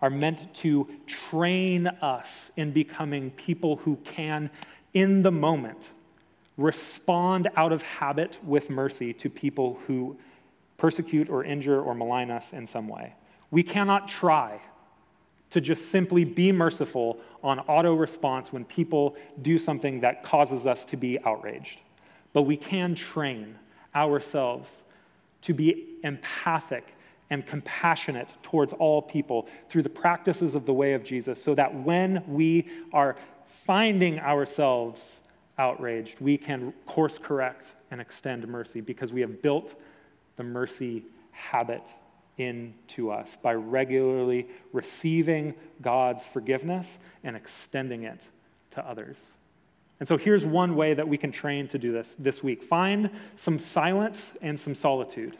are 0.00 0.10
meant 0.10 0.52
to 0.54 0.88
train 1.06 1.86
us 1.86 2.50
in 2.56 2.72
becoming 2.72 3.30
people 3.30 3.76
who 3.76 3.96
can, 4.04 4.50
in 4.92 5.22
the 5.22 5.30
moment, 5.30 5.88
respond 6.56 7.48
out 7.56 7.72
of 7.72 7.82
habit 7.82 8.36
with 8.44 8.70
mercy 8.70 9.12
to 9.14 9.30
people 9.30 9.78
who 9.86 10.16
persecute 10.76 11.30
or 11.30 11.44
injure 11.44 11.80
or 11.80 11.94
malign 11.94 12.30
us 12.30 12.44
in 12.52 12.66
some 12.66 12.88
way. 12.88 13.14
We 13.50 13.62
cannot 13.62 14.08
try 14.08 14.60
to 15.50 15.60
just 15.60 15.90
simply 15.90 16.24
be 16.24 16.52
merciful 16.52 17.18
on 17.42 17.60
auto 17.60 17.94
response 17.94 18.52
when 18.52 18.64
people 18.64 19.16
do 19.42 19.56
something 19.56 20.00
that 20.00 20.22
causes 20.22 20.66
us 20.66 20.84
to 20.86 20.96
be 20.96 21.18
outraged. 21.24 21.80
But 22.32 22.42
we 22.42 22.56
can 22.56 22.94
train 22.94 23.56
ourselves 23.94 24.68
to 25.42 25.52
be 25.52 25.98
empathic 26.02 26.94
and 27.30 27.46
compassionate 27.46 28.28
towards 28.42 28.72
all 28.74 29.00
people 29.02 29.48
through 29.68 29.82
the 29.82 29.88
practices 29.88 30.54
of 30.54 30.66
the 30.66 30.72
way 30.72 30.92
of 30.92 31.04
Jesus, 31.04 31.42
so 31.42 31.54
that 31.54 31.74
when 31.82 32.22
we 32.28 32.68
are 32.92 33.16
finding 33.66 34.18
ourselves 34.20 35.00
outraged, 35.58 36.20
we 36.20 36.36
can 36.36 36.72
course 36.86 37.18
correct 37.18 37.66
and 37.90 38.00
extend 38.00 38.46
mercy 38.46 38.80
because 38.80 39.12
we 39.12 39.20
have 39.20 39.40
built 39.40 39.74
the 40.36 40.42
mercy 40.42 41.04
habit 41.32 41.82
into 42.38 43.10
us 43.10 43.36
by 43.42 43.54
regularly 43.54 44.46
receiving 44.72 45.54
God's 45.80 46.24
forgiveness 46.32 46.98
and 47.22 47.36
extending 47.36 48.04
it 48.04 48.20
to 48.72 48.86
others. 48.86 49.16
And 50.00 50.08
so 50.08 50.16
here's 50.16 50.44
one 50.44 50.74
way 50.74 50.94
that 50.94 51.06
we 51.06 51.16
can 51.16 51.30
train 51.30 51.68
to 51.68 51.78
do 51.78 51.92
this 51.92 52.14
this 52.18 52.42
week 52.42 52.62
find 52.62 53.10
some 53.36 53.58
silence 53.58 54.32
and 54.42 54.58
some 54.58 54.74
solitude. 54.74 55.36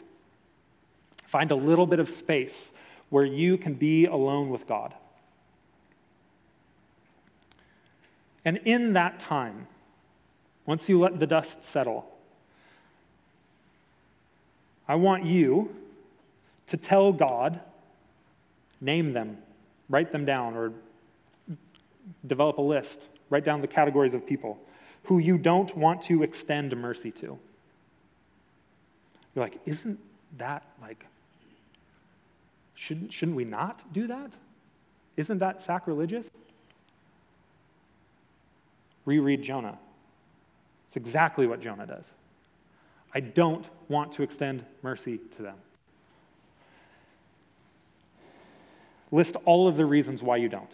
Find 1.27 1.51
a 1.51 1.55
little 1.55 1.85
bit 1.85 1.99
of 1.99 2.09
space 2.09 2.69
where 3.09 3.25
you 3.25 3.57
can 3.57 3.73
be 3.73 4.05
alone 4.05 4.49
with 4.49 4.67
God. 4.67 4.93
And 8.43 8.57
in 8.65 8.93
that 8.93 9.19
time, 9.19 9.67
once 10.65 10.87
you 10.87 10.99
let 10.99 11.19
the 11.19 11.27
dust 11.27 11.63
settle, 11.63 12.05
I 14.87 14.95
want 14.95 15.25
you 15.25 15.75
to 16.67 16.77
tell 16.77 17.11
God, 17.11 17.59
name 18.81 19.13
them, 19.13 19.37
write 19.89 20.11
them 20.11 20.25
down, 20.25 20.55
or 20.55 20.73
develop 22.25 22.59
a 22.59 22.61
list, 22.61 22.99
write 23.29 23.45
down 23.45 23.61
the 23.61 23.67
categories 23.67 24.13
of 24.13 24.25
people 24.25 24.59
who 25.03 25.19
you 25.19 25.37
don't 25.37 25.75
want 25.77 26.01
to 26.03 26.23
extend 26.23 26.75
mercy 26.75 27.11
to. 27.11 27.37
You're 29.35 29.45
like, 29.45 29.59
isn't 29.65 29.99
that 30.37 30.63
like 30.81 31.05
Shouldn't, 32.75 33.11
shouldn't 33.11 33.37
we 33.37 33.45
not 33.45 33.81
do 33.93 34.07
that? 34.07 34.31
Isn't 35.17 35.39
that 35.39 35.63
sacrilegious? 35.63 36.27
Reread 39.05 39.41
Jonah. 39.41 39.77
It's 40.87 40.97
exactly 40.97 41.47
what 41.47 41.61
Jonah 41.61 41.87
does. 41.87 42.03
I 43.13 43.21
don't 43.21 43.65
want 43.87 44.11
to 44.13 44.23
extend 44.23 44.65
mercy 44.81 45.19
to 45.37 45.41
them. 45.41 45.55
List 49.11 49.37
all 49.45 49.67
of 49.67 49.77
the 49.77 49.85
reasons 49.85 50.21
why 50.21 50.37
you 50.37 50.49
don't. 50.49 50.69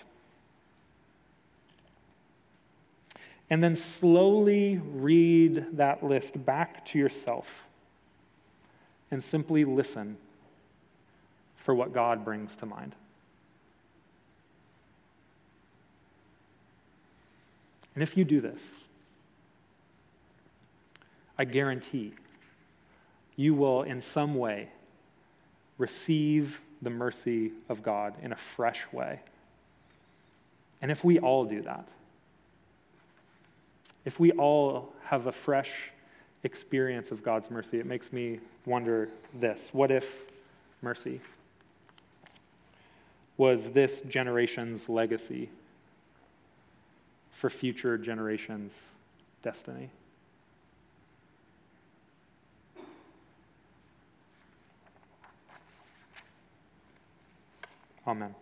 And 3.52 3.62
then 3.62 3.76
slowly 3.76 4.78
read 4.78 5.66
that 5.74 6.04
list 6.04 6.43
back 6.45 6.86
to 6.88 6.97
yourself 6.97 7.47
and 9.12 9.22
simply 9.22 9.66
listen 9.66 10.16
for 11.58 11.76
what 11.76 11.93
God 11.93 12.24
brings 12.24 12.56
to 12.56 12.66
mind. 12.66 12.95
And 17.93 18.02
if 18.02 18.16
you 18.16 18.24
do 18.24 18.39
this, 18.39 18.62
I 21.38 21.43
guarantee 21.43 22.14
you 23.36 23.54
will, 23.54 23.84
in 23.84 24.02
some 24.02 24.36
way, 24.36 24.70
receive 25.78 26.62
the 26.82 26.89
mercy 26.89 27.52
of 27.68 27.84
God 27.84 28.14
in 28.22 28.32
a 28.32 28.38
fresh 28.56 28.80
way. 28.93 29.20
And 30.82 30.89
if 30.89 31.04
we 31.04 31.20
all 31.20 31.43
do 31.43 31.62
that, 31.64 31.86
if 34.06 34.20
we 34.20 34.32
all 34.34 34.93
have 35.04 35.28
a 35.28 35.32
fresh 35.32 35.72
experience 36.43 37.12
of 37.12 37.24
God's 37.24 37.52
mercy, 37.52 37.80
it 37.80 37.86
makes 37.86 38.12
me 38.12 38.39
wonder 38.66 39.10
this 39.39 39.70
what 39.72 39.91
if 39.91 40.08
mercy 40.82 41.22
was 43.38 43.72
this 43.72 44.02
generation's 44.08 44.89
legacy 44.89 45.49
for 47.32 47.49
future 47.49 47.97
generations' 47.97 48.72
destiny. 49.41 49.89
Amen. 58.08 58.36